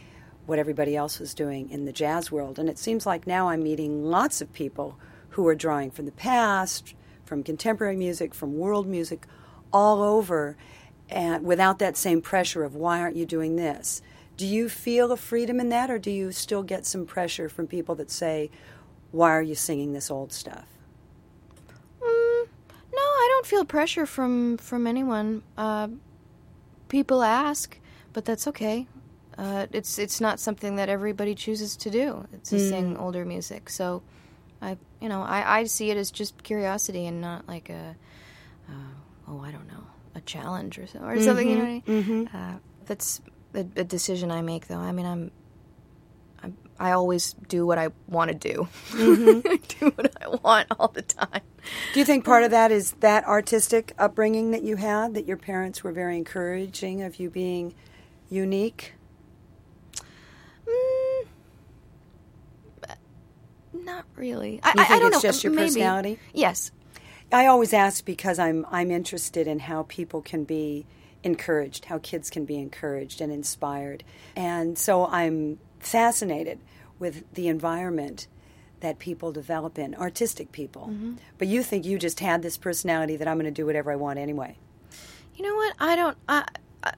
what 0.50 0.58
everybody 0.58 0.96
else 0.96 1.20
was 1.20 1.32
doing 1.32 1.70
in 1.70 1.84
the 1.84 1.92
jazz 1.92 2.32
world. 2.32 2.58
And 2.58 2.68
it 2.68 2.76
seems 2.76 3.06
like 3.06 3.24
now 3.24 3.48
I'm 3.48 3.62
meeting 3.62 4.04
lots 4.04 4.40
of 4.40 4.52
people 4.52 4.98
who 5.30 5.46
are 5.46 5.54
drawing 5.54 5.92
from 5.92 6.06
the 6.06 6.12
past, 6.12 6.92
from 7.24 7.44
contemporary 7.44 7.94
music, 7.94 8.34
from 8.34 8.58
world 8.58 8.88
music, 8.88 9.26
all 9.72 10.02
over, 10.02 10.56
and 11.08 11.44
without 11.44 11.78
that 11.78 11.96
same 11.96 12.20
pressure 12.20 12.64
of 12.64 12.74
why 12.74 13.00
aren't 13.00 13.14
you 13.14 13.24
doing 13.24 13.54
this? 13.54 14.02
Do 14.36 14.44
you 14.44 14.68
feel 14.68 15.12
a 15.12 15.16
freedom 15.16 15.60
in 15.60 15.68
that, 15.68 15.88
or 15.88 15.98
do 15.98 16.10
you 16.10 16.32
still 16.32 16.64
get 16.64 16.84
some 16.84 17.06
pressure 17.06 17.48
from 17.48 17.68
people 17.68 17.94
that 17.94 18.10
say, 18.10 18.50
why 19.12 19.30
are 19.30 19.42
you 19.42 19.54
singing 19.54 19.92
this 19.92 20.10
old 20.10 20.32
stuff? 20.32 20.66
Mm, 22.00 22.48
no, 22.92 22.98
I 22.98 23.28
don't 23.30 23.46
feel 23.46 23.64
pressure 23.64 24.06
from 24.06 24.56
from 24.56 24.88
anyone. 24.88 25.42
Uh, 25.56 25.88
people 26.88 27.22
ask, 27.22 27.78
but 28.12 28.24
that's 28.24 28.48
okay. 28.48 28.88
Uh, 29.40 29.66
it's 29.72 29.98
it's 29.98 30.20
not 30.20 30.38
something 30.38 30.76
that 30.76 30.90
everybody 30.90 31.34
chooses 31.34 31.74
to 31.78 31.88
do. 31.90 32.26
It's 32.34 32.50
to 32.50 32.58
sing 32.68 32.96
older 32.98 33.24
music. 33.24 33.70
So, 33.70 34.02
I 34.60 34.76
you 35.00 35.08
know 35.08 35.22
I, 35.22 35.60
I 35.60 35.64
see 35.64 35.90
it 35.90 35.96
as 35.96 36.10
just 36.10 36.42
curiosity 36.42 37.06
and 37.06 37.22
not 37.22 37.48
like 37.48 37.70
a 37.70 37.96
uh, 38.68 38.72
oh 39.28 39.40
I 39.40 39.50
don't 39.50 39.66
know 39.66 39.82
a 40.14 40.20
challenge 40.20 40.78
or 40.78 40.86
so 40.86 40.98
or 40.98 41.18
something. 41.24 41.48
You 41.48 41.56
know, 41.56 41.62
what 41.62 41.68
I 41.68 41.82
mean? 41.90 42.28
Uh, 42.34 42.58
that's 42.84 43.22
a, 43.54 43.60
a 43.60 43.84
decision 43.84 44.30
I 44.30 44.42
make 44.42 44.66
though. 44.68 44.76
I 44.76 44.92
mean 44.92 45.06
I'm. 45.06 45.30
I'm 46.42 46.56
I 46.78 46.92
always 46.92 47.32
do 47.48 47.66
what 47.66 47.78
I 47.78 47.88
want 48.08 48.30
to 48.30 48.36
do. 48.36 48.68
do 49.80 49.90
what 49.96 50.22
I 50.22 50.28
want 50.42 50.66
all 50.78 50.88
the 50.88 51.02
time. 51.02 51.40
Do 51.94 51.98
you 52.00 52.04
think 52.04 52.26
part 52.26 52.42
of 52.44 52.50
that 52.50 52.70
is 52.72 52.92
that 53.00 53.24
artistic 53.26 53.94
upbringing 53.98 54.50
that 54.50 54.62
you 54.62 54.76
had, 54.76 55.14
that 55.14 55.26
your 55.26 55.36
parents 55.38 55.82
were 55.82 55.92
very 55.92 56.16
encouraging 56.18 57.00
of 57.02 57.16
you 57.18 57.30
being 57.30 57.74
unique? 58.28 58.94
Mm, 60.70 61.26
not 63.84 64.04
really. 64.16 64.60
I, 64.62 64.72
You 64.76 64.82
I- 64.82 64.96
I 64.96 64.98
don't 64.98 65.14
it's 65.14 65.22
know. 65.22 65.28
just 65.28 65.44
your 65.44 65.52
maybe. 65.52 65.66
personality? 65.68 66.18
Yes. 66.32 66.70
I 67.32 67.46
always 67.46 67.72
ask 67.72 68.04
because 68.04 68.38
I'm 68.38 68.66
I'm 68.70 68.90
interested 68.90 69.46
in 69.46 69.60
how 69.60 69.84
people 69.84 70.20
can 70.20 70.44
be 70.44 70.84
encouraged, 71.22 71.84
how 71.84 71.98
kids 71.98 72.28
can 72.30 72.44
be 72.44 72.56
encouraged 72.58 73.20
and 73.20 73.32
inspired. 73.32 74.02
And 74.34 74.76
so 74.76 75.06
I'm 75.06 75.58
fascinated 75.78 76.58
with 76.98 77.22
the 77.34 77.46
environment 77.48 78.26
that 78.80 78.98
people 78.98 79.30
develop 79.30 79.78
in, 79.78 79.94
artistic 79.94 80.50
people. 80.50 80.88
Mm-hmm. 80.90 81.14
But 81.38 81.46
you 81.48 81.62
think 81.62 81.84
you 81.84 81.98
just 81.98 82.18
had 82.20 82.42
this 82.42 82.56
personality 82.56 83.16
that 83.16 83.28
I'm 83.28 83.36
going 83.36 83.44
to 83.44 83.50
do 83.52 83.66
whatever 83.66 83.92
I 83.92 83.96
want 83.96 84.18
anyway. 84.18 84.56
You 85.36 85.44
know 85.44 85.54
what? 85.54 85.74
I 85.78 85.96
don't. 85.96 86.16
I- 86.28 86.48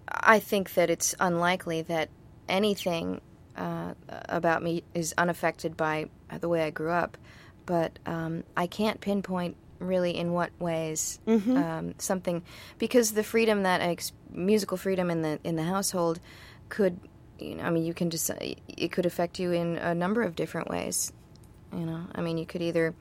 I 0.09 0.39
think 0.39 0.75
that 0.75 0.91
it's 0.91 1.12
unlikely 1.18 1.83
that 1.83 2.09
anything 2.49 3.20
uh, 3.57 3.94
about 4.28 4.62
me 4.62 4.82
is 4.94 5.14
unaffected 5.18 5.76
by 5.76 6.09
the 6.40 6.48
way 6.48 6.62
I 6.62 6.70
grew 6.70 6.90
up, 6.90 7.16
but 7.66 7.98
um, 8.07 8.44
I 8.57 8.66
can't 8.66 9.00
pinpoint 9.00 9.57
really 9.78 10.16
in 10.16 10.32
what 10.32 10.50
ways 10.61 11.18
um, 11.57 11.94
something 11.98 12.42
because 12.78 13.12
the 13.12 13.24
freedom 13.24 13.64
that 13.64 13.80
I 13.80 13.88
ex- 13.88 14.12
musical 14.30 14.76
freedom 14.76 15.11
in 15.11 15.22
the 15.22 15.38
in 15.44 15.57
the 15.57 15.64
household 15.64 16.20
could. 16.68 16.98
You 17.38 17.57
know, 17.57 17.64
I 17.64 17.70
mean, 17.70 17.84
you 17.84 17.92
can 17.94 18.11
just 18.11 18.30
it 18.68 18.92
could 18.92 19.05
affect 19.07 19.40
you 19.40 19.50
in 19.50 19.76
a 19.76 19.94
number 19.94 20.22
of 20.22 20.36
different 20.36 20.70
ways. 20.70 21.12
You 21.72 21.86
know, 21.86 22.07
I 22.14 22.20
mean, 22.20 22.38
you 22.38 22.46
could 22.46 22.62
either 22.62 22.94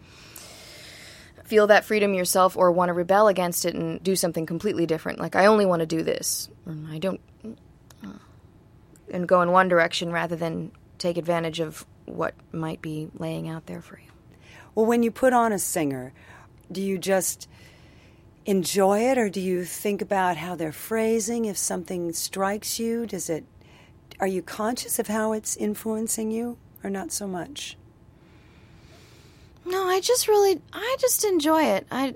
feel 1.43 1.67
that 1.67 1.85
freedom 1.85 2.13
yourself 2.13 2.55
or 2.55 2.71
want 2.71 2.89
to 2.89 2.93
rebel 2.93 3.27
against 3.27 3.65
it 3.65 3.75
and 3.75 4.01
do 4.01 4.15
something 4.15 4.45
completely 4.45 4.85
different. 4.85 5.19
Like, 5.19 5.35
I 5.35 5.47
only 5.47 5.65
want 5.65 5.81
to 5.81 5.85
do 5.85 6.01
this. 6.01 6.49
Or 6.65 6.75
I 6.89 6.97
don't. 6.97 7.19
And 9.11 9.27
go 9.27 9.41
in 9.41 9.51
one 9.51 9.67
direction 9.67 10.11
rather 10.11 10.35
than 10.35 10.71
take 10.97 11.17
advantage 11.17 11.59
of 11.59 11.85
what 12.05 12.33
might 12.51 12.81
be 12.81 13.09
laying 13.17 13.47
out 13.47 13.65
there 13.65 13.81
for 13.81 13.99
you. 13.99 14.11
Well, 14.73 14.85
when 14.85 15.03
you 15.03 15.11
put 15.11 15.33
on 15.33 15.51
a 15.51 15.59
singer, 15.59 16.13
do 16.71 16.81
you 16.81 16.97
just 16.97 17.47
enjoy 18.45 19.01
it 19.01 19.17
or 19.17 19.29
do 19.29 19.39
you 19.39 19.63
think 19.65 20.01
about 20.01 20.37
how 20.37 20.55
they're 20.55 20.71
phrasing 20.71 21.45
if 21.45 21.57
something 21.57 22.13
strikes 22.13 22.79
you? 22.79 23.05
Does 23.05 23.29
it 23.29 23.45
are 24.21 24.27
you 24.27 24.43
conscious 24.43 24.99
of 24.99 25.07
how 25.07 25.33
it's 25.33 25.57
influencing 25.57 26.29
you 26.29 26.57
or 26.83 26.91
not 26.91 27.11
so 27.11 27.27
much? 27.27 27.75
No, 29.65 29.87
I 29.87 29.99
just 29.99 30.27
really, 30.27 30.61
I 30.71 30.95
just 30.99 31.25
enjoy 31.25 31.63
it. 31.63 31.87
I, 31.89 32.15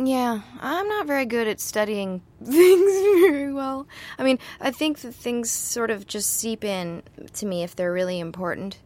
Yeah, 0.00 0.42
I'm 0.60 0.88
not 0.88 1.06
very 1.06 1.26
good 1.26 1.48
at 1.48 1.60
studying 1.60 2.22
things 2.44 2.92
very 2.92 3.52
well. 3.52 3.88
I 4.16 4.22
mean, 4.22 4.38
I 4.60 4.70
think 4.70 5.00
that 5.00 5.12
things 5.12 5.50
sort 5.50 5.90
of 5.90 6.06
just 6.06 6.30
seep 6.30 6.64
in 6.64 7.02
to 7.32 7.46
me 7.46 7.64
if 7.64 7.74
they're 7.74 7.92
really 7.92 8.20
important. 8.20 8.78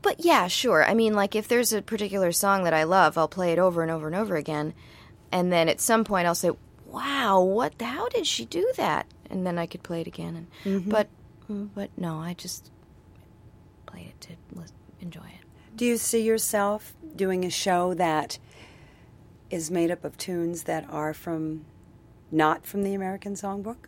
But 0.00 0.24
yeah, 0.24 0.48
sure. 0.48 0.84
I 0.84 0.94
mean, 0.94 1.14
like 1.14 1.36
if 1.36 1.46
there's 1.46 1.72
a 1.72 1.80
particular 1.80 2.32
song 2.32 2.64
that 2.64 2.74
I 2.74 2.82
love, 2.82 3.16
I'll 3.16 3.28
play 3.28 3.52
it 3.52 3.60
over 3.60 3.82
and 3.82 3.90
over 3.92 4.08
and 4.08 4.16
over 4.16 4.34
again, 4.34 4.74
and 5.30 5.52
then 5.52 5.68
at 5.68 5.80
some 5.80 6.02
point 6.02 6.26
I'll 6.26 6.34
say, 6.34 6.50
"Wow, 6.86 7.40
what? 7.40 7.80
How 7.80 8.08
did 8.08 8.26
she 8.26 8.44
do 8.44 8.72
that?" 8.76 9.06
And 9.30 9.46
then 9.46 9.56
I 9.56 9.66
could 9.66 9.84
play 9.84 10.00
it 10.00 10.08
again. 10.08 10.34
And 10.34 10.46
mm-hmm. 10.64 10.90
but 10.90 11.08
mm, 11.48 11.68
but 11.76 11.90
no, 11.96 12.18
I 12.18 12.34
just 12.34 12.72
played 13.86 14.08
it 14.08 14.20
to 14.22 14.30
enjoy 15.00 15.20
it. 15.20 15.46
Do 15.76 15.86
you 15.86 15.96
see 15.96 16.22
yourself 16.22 16.94
doing 17.14 17.44
a 17.44 17.50
show 17.50 17.94
that 17.94 18.40
is 19.52 19.70
made 19.70 19.90
up 19.90 20.04
of 20.04 20.16
tunes 20.16 20.62
that 20.64 20.84
are 20.90 21.12
from 21.14 21.64
not 22.30 22.66
from 22.66 22.82
the 22.82 22.94
American 22.94 23.34
Songbook? 23.34 23.86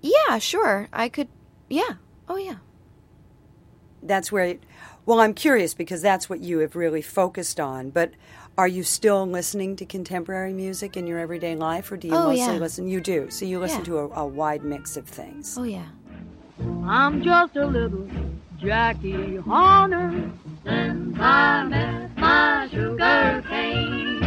Yeah, 0.00 0.38
sure. 0.38 0.88
I 0.92 1.08
could. 1.08 1.28
Yeah. 1.68 1.94
Oh 2.28 2.36
yeah. 2.36 2.56
That's 4.02 4.30
where 4.30 4.44
it, 4.44 4.62
well, 5.06 5.20
I'm 5.20 5.32
curious 5.34 5.72
because 5.74 6.02
that's 6.02 6.28
what 6.28 6.40
you 6.40 6.58
have 6.58 6.76
really 6.76 7.00
focused 7.02 7.58
on, 7.58 7.88
but 7.90 8.12
are 8.58 8.68
you 8.68 8.82
still 8.82 9.26
listening 9.26 9.76
to 9.76 9.86
contemporary 9.86 10.52
music 10.52 10.96
in 10.96 11.06
your 11.06 11.18
everyday 11.18 11.56
life 11.56 11.90
or 11.90 11.96
do 11.96 12.08
you 12.08 12.14
Oh, 12.14 12.28
mostly 12.28 12.54
yeah. 12.54 12.60
listen 12.60 12.86
you 12.86 13.00
do. 13.00 13.30
So 13.30 13.44
you 13.46 13.58
listen 13.58 13.78
Yeah. 13.80 13.84
to 13.86 13.98
a, 13.98 14.08
a 14.20 14.26
wide 14.26 14.62
mix 14.62 14.96
of 14.98 15.06
things. 15.08 15.56
Oh 15.58 15.62
yeah. 15.64 15.86
I'm 16.84 17.22
just 17.22 17.56
a 17.56 17.66
little 17.66 18.06
Jackie 18.58 19.36
Horner 19.36 20.30
since 20.64 21.18
I 21.18 21.64
met 21.64 22.16
my 22.16 22.68
sugar 22.70 23.42
cane. 23.48 24.23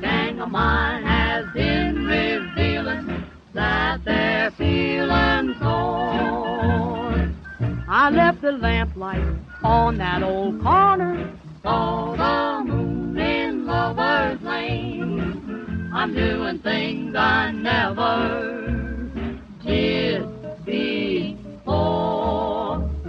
Gang 0.00 0.40
of 0.40 0.50
mine 0.50 1.02
has 1.02 1.46
been 1.52 2.06
revealing 2.06 3.24
that 3.52 4.04
they're 4.04 4.50
feeling 4.52 5.54
sore. 5.58 7.28
I 7.88 8.10
left 8.10 8.42
the 8.42 8.52
lamplight 8.52 9.24
on 9.64 9.98
that 9.98 10.22
old 10.22 10.62
corner, 10.62 11.28
saw 11.62 12.14
the 12.14 12.64
moon 12.70 13.18
in 13.18 13.66
Lover's 13.66 14.40
Lane. 14.42 15.90
I'm 15.92 16.14
doing 16.14 16.60
things 16.60 17.16
I 17.16 17.50
never 17.50 19.10
did 19.64 20.22
before. 20.64 21.38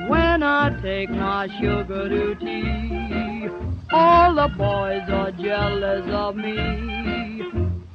When 0.08 0.42
I 0.42 0.80
take 0.82 1.12
my 1.12 1.48
sugar 1.60 2.10
to 2.10 2.36
tea, 2.36 3.29
all 4.00 4.34
the 4.34 4.48
boys 4.56 5.08
are 5.10 5.32
jealous 5.32 6.06
of 6.10 6.36
me. 6.36 6.56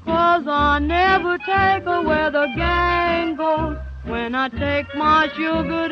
Cause 0.04 0.44
I 0.46 0.78
never 0.80 1.38
take 1.38 1.84
her 1.90 2.02
where 2.02 2.30
the 2.30 2.46
gang 2.56 3.36
goes 3.36 3.78
when 4.04 4.34
I 4.34 4.48
take 4.48 4.88
my 4.94 5.28
sugar 5.34 5.88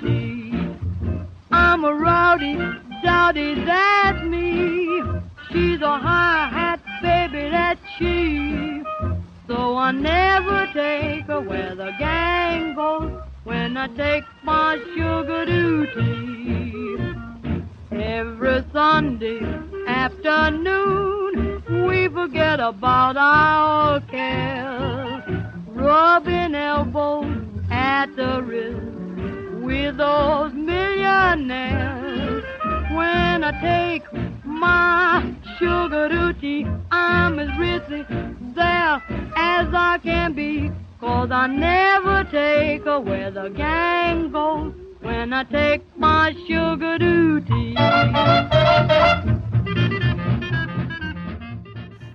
tea. 0.00 0.52
I'm 1.50 1.84
a 1.84 1.94
rowdy, 1.94 2.56
dowdy, 3.02 3.54
that's 3.64 4.22
me. 4.24 5.02
She's 5.50 5.80
a 5.80 5.98
high 6.06 6.48
hat 6.58 6.80
baby, 7.02 7.48
that's 7.50 7.80
she. 7.98 8.82
So 9.48 9.76
I 9.76 9.92
never 9.92 10.66
take 10.74 11.24
her 11.26 11.40
where 11.40 11.74
the 11.74 11.92
gang 11.98 12.74
goes 12.74 13.10
when 13.44 13.76
I 13.76 13.86
take 13.88 14.24
my 14.44 14.78
sugar 14.94 15.46
tea. 15.46 16.35
Every 18.16 18.64
Sunday 18.72 19.40
afternoon, 19.86 21.62
we 21.86 22.08
forget 22.08 22.60
about 22.60 23.18
our 23.18 24.00
cares, 24.00 25.22
rubbing 25.66 26.54
elbows 26.54 27.26
at 27.70 28.06
the 28.16 28.42
Ritz 28.42 28.80
with 29.62 29.98
those 29.98 30.54
millionaires. 30.54 32.42
When 32.94 33.44
I 33.44 33.52
take 33.60 34.04
my 34.46 35.34
sugar 35.58 36.32
tea, 36.40 36.66
I'm 36.90 37.38
as 37.38 37.50
ritzy 37.58 38.06
there 38.54 39.02
as 39.36 39.68
I 39.74 39.98
can 40.02 40.32
be. 40.32 40.72
Cause 41.00 41.30
I 41.30 41.48
never 41.48 42.24
take 42.30 42.86
where 42.86 43.30
the 43.30 43.50
gang 43.50 44.32
goes 44.32 44.72
when 45.06 45.32
I 45.32 45.44
take 45.44 45.82
my 45.96 46.34
sugar 46.46 46.98
to 46.98 47.40
tea. 47.40 47.74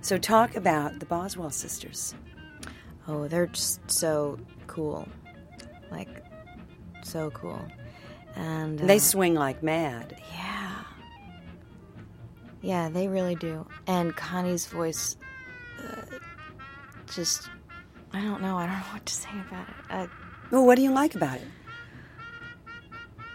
So 0.02 0.18
talk 0.18 0.56
about 0.56 0.98
the 0.98 1.06
Boswell 1.06 1.50
sisters. 1.50 2.14
Oh, 3.08 3.28
they're 3.28 3.46
just 3.46 3.88
so 3.90 4.38
cool. 4.66 5.08
Like, 5.90 6.08
so 7.02 7.30
cool. 7.30 7.60
And 8.36 8.80
uh, 8.80 8.86
They 8.86 8.98
swing 8.98 9.34
like 9.34 9.62
mad. 9.62 10.16
yeah. 10.34 10.82
Yeah, 12.62 12.88
they 12.90 13.08
really 13.08 13.34
do. 13.34 13.66
And 13.86 14.14
Connie's 14.14 14.66
voice, 14.66 15.16
uh, 15.82 16.02
just, 17.12 17.48
I 18.12 18.20
don't 18.22 18.40
know. 18.40 18.56
I 18.56 18.66
don't 18.66 18.76
know 18.76 18.92
what 18.92 19.04
to 19.06 19.14
say 19.14 19.30
about 19.48 19.68
it. 19.68 19.74
Uh, 19.90 20.06
Well, 20.50 20.64
what 20.66 20.76
do 20.76 20.82
you 20.82 20.92
like 20.92 21.14
about 21.16 21.36
it? 21.38 21.48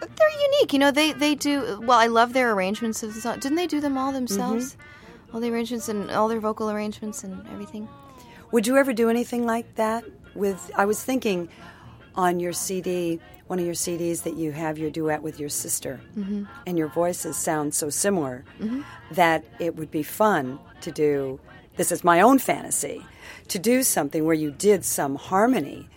They're 0.00 0.40
unique. 0.42 0.72
You 0.72 0.78
know, 0.78 0.90
they, 0.90 1.12
they 1.12 1.34
do, 1.34 1.80
well, 1.82 1.98
I 1.98 2.06
love 2.06 2.32
their 2.32 2.52
arrangements 2.52 3.02
of 3.02 3.14
the 3.14 3.20
song. 3.20 3.38
Didn't 3.38 3.56
they 3.56 3.66
do 3.66 3.80
them 3.80 3.96
all 3.98 4.06
mm-hmm. 4.06 4.26
themselves? 4.26 4.76
All 5.32 5.40
the 5.40 5.50
arrangements 5.50 5.88
and 5.88 6.10
all 6.10 6.28
their 6.28 6.40
vocal 6.40 6.70
arrangements 6.70 7.24
and 7.24 7.46
everything? 7.48 7.88
Would 8.50 8.66
you 8.66 8.76
ever 8.76 8.92
do 8.92 9.10
anything 9.10 9.44
like 9.44 9.74
that 9.74 10.04
with 10.34 10.70
I 10.74 10.86
was 10.86 11.02
thinking 11.02 11.48
on 12.14 12.40
your 12.40 12.52
CD, 12.52 13.20
one 13.46 13.58
of 13.58 13.64
your 13.64 13.74
CDs 13.74 14.22
that 14.22 14.36
you 14.36 14.52
have 14.52 14.78
your 14.78 14.90
duet 14.90 15.22
with 15.22 15.38
your 15.38 15.48
sister 15.48 16.00
mm-hmm. 16.16 16.44
and 16.66 16.78
your 16.78 16.88
voices 16.88 17.36
sound 17.36 17.74
so 17.74 17.90
similar 17.90 18.44
mm-hmm. 18.58 18.82
that 19.12 19.44
it 19.58 19.76
would 19.76 19.90
be 19.90 20.02
fun 20.02 20.58
to 20.80 20.90
do 20.90 21.38
this 21.76 21.92
is 21.92 22.02
my 22.02 22.20
own 22.20 22.38
fantasy 22.38 23.06
to 23.46 23.58
do 23.58 23.82
something 23.82 24.24
where 24.24 24.34
you 24.34 24.50
did 24.50 24.84
some 24.84 25.14
harmony 25.14 25.88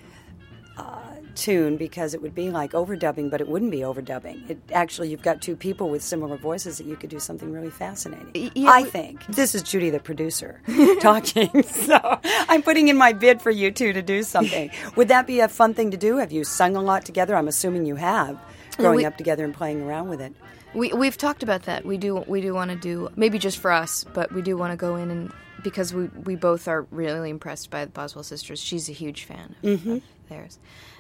tune 1.36 1.77
because 1.77 2.13
it 2.13 2.21
would 2.21 2.36
be 2.36 2.49
like 2.49 2.71
overdubbing 2.71 3.29
but 3.29 3.41
it 3.41 3.47
wouldn't 3.47 3.71
be 3.71 3.79
overdubbing. 3.79 4.49
It 4.49 4.59
actually 4.73 5.09
you've 5.09 5.21
got 5.21 5.41
two 5.41 5.55
people 5.55 5.89
with 5.89 6.03
similar 6.03 6.38
voices 6.38 6.77
that 6.77 6.86
you 6.86 6.95
could 6.95 7.09
do 7.09 7.19
something 7.19 7.51
really 7.51 7.69
fascinating 7.69 8.51
yeah, 8.55 8.69
i 8.69 8.84
think. 8.84 9.25
This 9.27 9.55
is 9.55 9.63
judy 9.63 9.89
the 9.89 9.99
producer 9.99 10.61
talking 11.01 11.63
so 11.63 11.99
i'm 12.23 12.61
putting 12.61 12.88
in 12.88 12.97
my 12.97 13.13
bid 13.13 13.41
for 13.41 13.51
you 13.51 13.71
two 13.71 13.93
to 13.93 14.01
do 14.01 14.23
something. 14.23 14.71
Would 14.95 15.07
that 15.07 15.27
be 15.27 15.39
a 15.39 15.47
fun 15.47 15.73
thing 15.73 15.91
to 15.91 15.97
do? 15.97 16.17
Have 16.17 16.32
you 16.32 16.43
sung 16.43 16.75
a 16.75 16.82
lot 16.82 17.05
together? 17.05 17.36
I'm 17.36 17.47
assuming 17.47 17.86
you 17.86 17.95
have 17.95 18.39
growing 18.77 18.97
we- 18.97 19.05
up 19.05 19.17
together 19.17 19.45
and 19.45 19.53
playing 19.53 19.82
around 19.82 20.09
with 20.09 20.21
it. 20.21 20.34
We 20.73 20.93
we've 20.93 21.17
talked 21.17 21.43
about 21.43 21.63
that. 21.63 21.86
We 21.86 21.97
do 21.97 22.23
we 22.27 22.39
do 22.41 22.53
want 22.53 22.71
to 22.71 22.77
do 22.77 23.09
maybe 23.15 23.38
just 23.39 23.57
for 23.57 23.71
us, 23.71 24.05
but 24.13 24.32
we 24.32 24.41
do 24.41 24.55
want 24.55 24.71
to 24.71 24.77
go 24.77 24.95
in 24.95 25.11
and 25.11 25.34
because 25.63 25.93
we 25.93 26.05
we 26.23 26.36
both 26.36 26.67
are 26.67 26.84
really 26.91 27.29
impressed 27.29 27.69
by 27.69 27.86
the 27.86 27.91
Boswell 27.91 28.23
sisters. 28.23 28.59
She's 28.59 28.88
a 28.89 28.93
huge 28.93 29.25
fan 29.25 29.55
of, 29.63 29.69
mm-hmm. 29.69 29.91
of 29.95 30.03
theirs, 30.29 30.59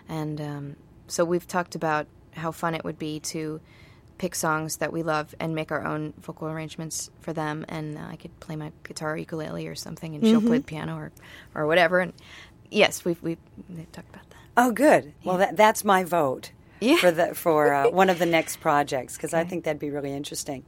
and 0.09 0.39
um, 0.41 0.75
so 1.07 1.23
we've 1.25 1.47
talked 1.47 1.75
about 1.75 2.07
how 2.35 2.51
fun 2.51 2.73
it 2.75 2.83
would 2.83 2.97
be 2.99 3.19
to 3.19 3.59
pick 4.17 4.35
songs 4.35 4.77
that 4.77 4.93
we 4.93 5.01
love 5.03 5.33
and 5.39 5.55
make 5.55 5.71
our 5.71 5.83
own 5.85 6.13
vocal 6.21 6.47
arrangements 6.47 7.09
for 7.21 7.33
them. 7.33 7.65
And 7.67 7.97
uh, 7.97 8.01
I 8.09 8.15
could 8.15 8.39
play 8.39 8.55
my 8.55 8.71
guitar 8.83 9.13
or 9.13 9.17
ukulele 9.17 9.67
or 9.67 9.75
something, 9.75 10.13
and 10.15 10.23
she'll 10.25 10.41
play 10.41 10.59
the 10.59 10.63
piano 10.63 10.95
or 10.95 11.11
or 11.55 11.65
whatever. 11.67 11.99
And 11.99 12.13
yes, 12.69 13.03
we've 13.03 13.21
we've, 13.23 13.39
we've 13.69 13.91
talked 13.91 14.09
about 14.13 14.29
that. 14.29 14.37
oh 14.57 14.71
good 14.71 15.13
well 15.23 15.37
that, 15.37 15.55
that's 15.57 15.83
my 15.83 16.03
vote 16.03 16.51
Yeah. 16.79 16.97
for 16.97 17.09
the 17.11 17.33
for 17.33 17.73
uh, 17.73 17.89
one 18.01 18.09
of 18.09 18.19
the 18.19 18.25
next 18.25 18.59
projects 18.59 19.15
because 19.15 19.33
i 19.33 19.43
think 19.45 19.63
that'd 19.63 19.79
be 19.79 19.89
really 19.89 20.11
interesting 20.13 20.63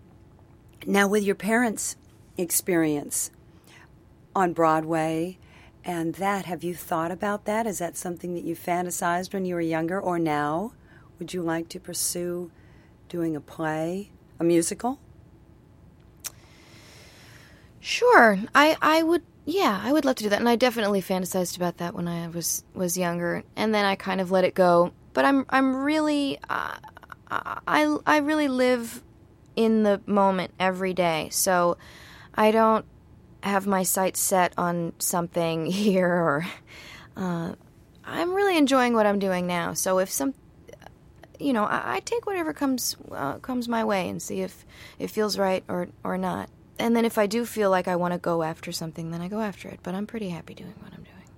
now 0.88 1.06
with 1.08 1.24
your 1.24 1.36
parents 1.36 1.98
experience 2.38 3.30
on 4.36 4.54
broadway 4.54 5.38
and 5.86 6.16
that 6.16 6.46
have 6.46 6.64
you 6.64 6.76
thought 6.76 7.12
about 7.12 7.46
that? 7.46 7.68
Is 7.68 7.80
that 7.80 7.98
something 7.98 8.34
that 8.34 8.44
you 8.44 8.56
fantasized 8.56 9.34
when 9.34 9.46
you 9.46 9.56
were 9.56 9.62
younger 9.62 10.00
or 10.00 10.20
now? 10.20 10.74
Would 11.20 11.34
you 11.34 11.42
like 11.42 11.70
to 11.70 11.80
pursue 11.80 12.52
doing 13.10 13.36
a 13.36 13.42
play 13.42 14.10
a 14.40 14.44
musical? 14.44 15.00
Sure, 17.80 18.40
I 18.56 18.78
I 18.82 19.04
would. 19.04 19.24
Yeah, 19.46 19.82
I 19.84 19.92
would 19.92 20.06
love 20.06 20.16
to 20.18 20.24
do 20.24 20.30
that, 20.30 20.40
and 20.40 20.48
I 20.48 20.56
definitely 20.56 21.02
fantasized 21.02 21.58
about 21.58 21.78
that 21.78 21.94
when 21.94 22.08
I 22.08 22.30
was 22.30 22.64
was 22.74 22.98
younger, 22.98 23.44
and 23.58 23.76
then 23.76 23.84
I 23.84 23.96
kind 23.96 24.22
of 24.22 24.32
let 24.32 24.46
it 24.46 24.54
go. 24.54 24.94
But 25.12 25.26
I'm 25.26 25.46
I'm 25.50 25.76
really 25.76 26.40
uh, 26.50 26.76
I 27.30 27.98
I 28.06 28.18
really 28.18 28.48
live 28.48 29.04
in 29.56 29.84
the 29.84 30.02
moment 30.06 30.54
every 30.60 30.94
day, 30.94 31.28
so 31.32 31.78
I 32.34 32.52
don't 32.52 32.86
have 33.50 33.68
my 33.68 33.84
sights 33.84 34.20
set 34.20 34.54
on 34.58 34.94
something 35.00 35.66
here 35.84 36.08
or. 36.08 36.46
Uh, 37.16 37.54
I'm 38.06 38.34
really 38.34 38.58
enjoying 38.58 38.94
what 38.94 39.06
I'm 39.06 39.20
doing 39.20 39.48
now. 39.48 39.74
So 39.74 40.00
if 40.00 40.12
some, 40.12 40.34
you 41.40 41.54
know, 41.54 41.64
I, 41.64 41.96
I 41.96 42.00
take 42.02 42.26
whatever 42.26 42.54
comes 42.54 42.98
uh, 43.12 43.38
comes 43.38 43.68
my 43.68 43.84
way 43.84 44.10
and 44.10 44.22
see 44.22 44.42
if 44.42 44.66
it 45.00 45.10
feels 45.10 45.38
right 45.38 45.64
or 45.68 45.88
or 46.04 46.18
not. 46.18 46.50
and 46.80 46.96
then 46.96 47.06
if 47.06 47.18
I 47.18 47.28
do 47.28 47.46
feel 47.46 47.70
like 47.70 47.88
I 47.88 47.96
want 47.96 48.14
to 48.14 48.18
go 48.18 48.44
after 48.44 48.72
something, 48.72 49.12
then 49.12 49.22
I 49.22 49.28
go 49.28 49.40
after 49.40 49.70
it. 49.70 49.80
But 49.84 49.96
I'm 49.96 50.08
pretty 50.08 50.30
happy 50.30 50.54
doing 50.54 50.74
what 50.80 50.92
I'm 50.94 51.04
doing. 51.04 51.30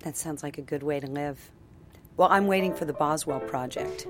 That 0.00 0.16
sounds 0.16 0.42
like 0.42 0.58
a 0.58 0.62
good 0.62 0.82
way 0.82 1.00
to 1.00 1.06
live. 1.06 1.50
Well, 2.16 2.28
I'm 2.30 2.46
waiting 2.46 2.74
for 2.74 2.84
the 2.84 2.92
Boswell 2.92 3.40
Project. 3.40 4.06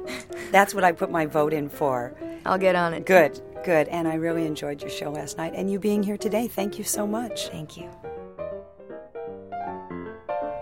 That's 0.51 0.75
what 0.75 0.85
I 0.85 0.93
put 0.93 1.11
my 1.11 1.25
vote 1.25 1.55
in 1.55 1.71
for. 1.71 2.15
I'll 2.45 2.59
get 2.59 2.77
on 2.77 2.93
it. 2.93 3.07
Good, 3.07 3.41
good. 3.65 3.89
And 3.89 4.07
I 4.07 4.15
really 4.15 4.47
enjoyed 4.47 4.81
your 4.81 4.91
show 4.91 5.11
last 5.11 5.39
night 5.39 5.55
and 5.55 5.71
you 5.71 5.79
being 5.79 6.03
here 6.03 6.17
today. 6.17 6.47
Thank 6.47 6.79
you 6.79 6.85
so 6.85 7.07
much. 7.07 7.49
Thank 7.49 7.77
you. 7.77 7.91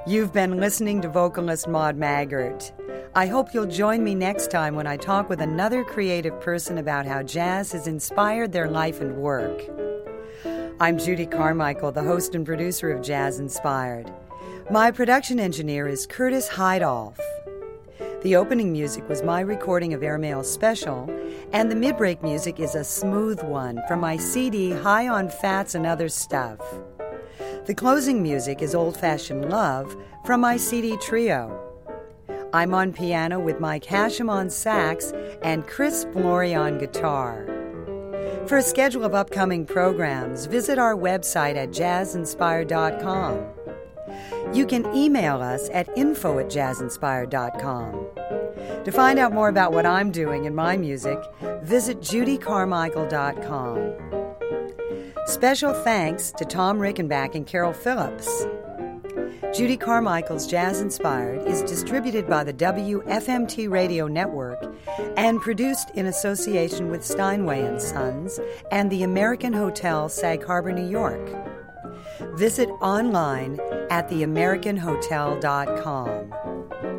You've 0.06 0.32
been 0.32 0.58
listening 0.58 1.00
to 1.02 1.08
vocalist 1.08 1.68
Maude 1.68 1.96
Maggart. 1.96 2.72
I 3.14 3.26
hope 3.26 3.52
you'll 3.52 3.66
join 3.66 4.02
me 4.02 4.14
next 4.14 4.50
time 4.50 4.74
when 4.74 4.86
I 4.86 4.96
talk 4.96 5.28
with 5.28 5.40
another 5.40 5.84
creative 5.84 6.40
person 6.40 6.78
about 6.78 7.06
how 7.06 7.22
jazz 7.22 7.72
has 7.72 7.86
inspired 7.86 8.52
their 8.52 8.68
life 8.68 9.00
and 9.00 9.16
work. 9.18 9.62
I'm 10.80 10.98
Judy 10.98 11.26
Carmichael, 11.26 11.92
the 11.92 12.02
host 12.02 12.34
and 12.34 12.44
producer 12.44 12.90
of 12.90 13.02
Jazz 13.02 13.38
Inspired. 13.38 14.12
My 14.70 14.90
production 14.90 15.38
engineer 15.38 15.86
is 15.86 16.06
Curtis 16.06 16.48
Heidolf. 16.48 17.18
The 18.22 18.36
opening 18.36 18.70
music 18.70 19.08
was 19.08 19.24
my 19.24 19.40
recording 19.40 19.94
of 19.94 20.02
Airmail 20.04 20.44
Special, 20.44 21.10
and 21.52 21.68
the 21.68 21.74
mid 21.74 21.96
break 21.96 22.22
music 22.22 22.60
is 22.60 22.76
a 22.76 22.84
smooth 22.84 23.42
one 23.42 23.82
from 23.88 23.98
my 23.98 24.16
CD 24.16 24.70
High 24.70 25.08
on 25.08 25.28
Fats 25.28 25.74
and 25.74 25.84
Other 25.84 26.08
Stuff. 26.08 26.60
The 27.66 27.74
closing 27.74 28.22
music 28.22 28.62
is 28.62 28.76
Old 28.76 28.96
Fashioned 28.96 29.50
Love 29.50 29.96
from 30.24 30.40
my 30.40 30.56
CD 30.56 30.96
Trio. 30.98 31.60
I'm 32.52 32.74
on 32.74 32.92
piano 32.92 33.40
with 33.40 33.58
Mike 33.58 33.86
Hashim 33.86 34.30
on 34.30 34.50
sax 34.50 35.12
and 35.42 35.66
Chris 35.66 36.06
Flory 36.12 36.54
on 36.54 36.78
guitar. 36.78 37.44
For 38.46 38.58
a 38.58 38.62
schedule 38.62 39.02
of 39.02 39.16
upcoming 39.16 39.66
programs, 39.66 40.46
visit 40.46 40.78
our 40.78 40.94
website 40.94 41.56
at 41.56 41.70
jazzinspired.com. 41.70 43.61
You 44.52 44.66
can 44.66 44.86
email 44.94 45.40
us 45.40 45.68
at 45.72 45.88
info 45.96 46.38
at 46.38 46.46
jazzinspired.com. 46.46 48.06
To 48.84 48.90
find 48.92 49.18
out 49.18 49.32
more 49.32 49.48
about 49.48 49.72
what 49.72 49.86
I'm 49.86 50.10
doing 50.10 50.44
in 50.44 50.54
my 50.54 50.76
music, 50.76 51.18
visit 51.62 52.00
judycarmichael.com. 52.00 53.94
Special 55.26 55.72
thanks 55.72 56.32
to 56.32 56.44
Tom 56.44 56.78
Rickenback 56.78 57.34
and 57.34 57.46
Carol 57.46 57.72
Phillips. 57.72 58.46
Judy 59.54 59.76
Carmichael's 59.76 60.46
Jazz 60.46 60.80
Inspired 60.80 61.46
is 61.46 61.62
distributed 61.62 62.26
by 62.26 62.42
the 62.42 62.54
WFMT 62.54 63.70
Radio 63.70 64.06
Network 64.08 64.74
and 65.16 65.42
produced 65.42 65.90
in 65.90 66.06
association 66.06 66.90
with 66.90 67.04
Steinway 67.04 67.60
and 67.60 67.80
Sons 67.80 68.40
and 68.70 68.90
the 68.90 69.02
American 69.02 69.52
Hotel 69.52 70.08
Sag 70.08 70.42
Harbor, 70.42 70.72
New 70.72 70.88
York 70.88 71.51
visit 72.34 72.68
online 72.80 73.58
at 73.90 74.08
theamericanhotel.com. 74.08 76.91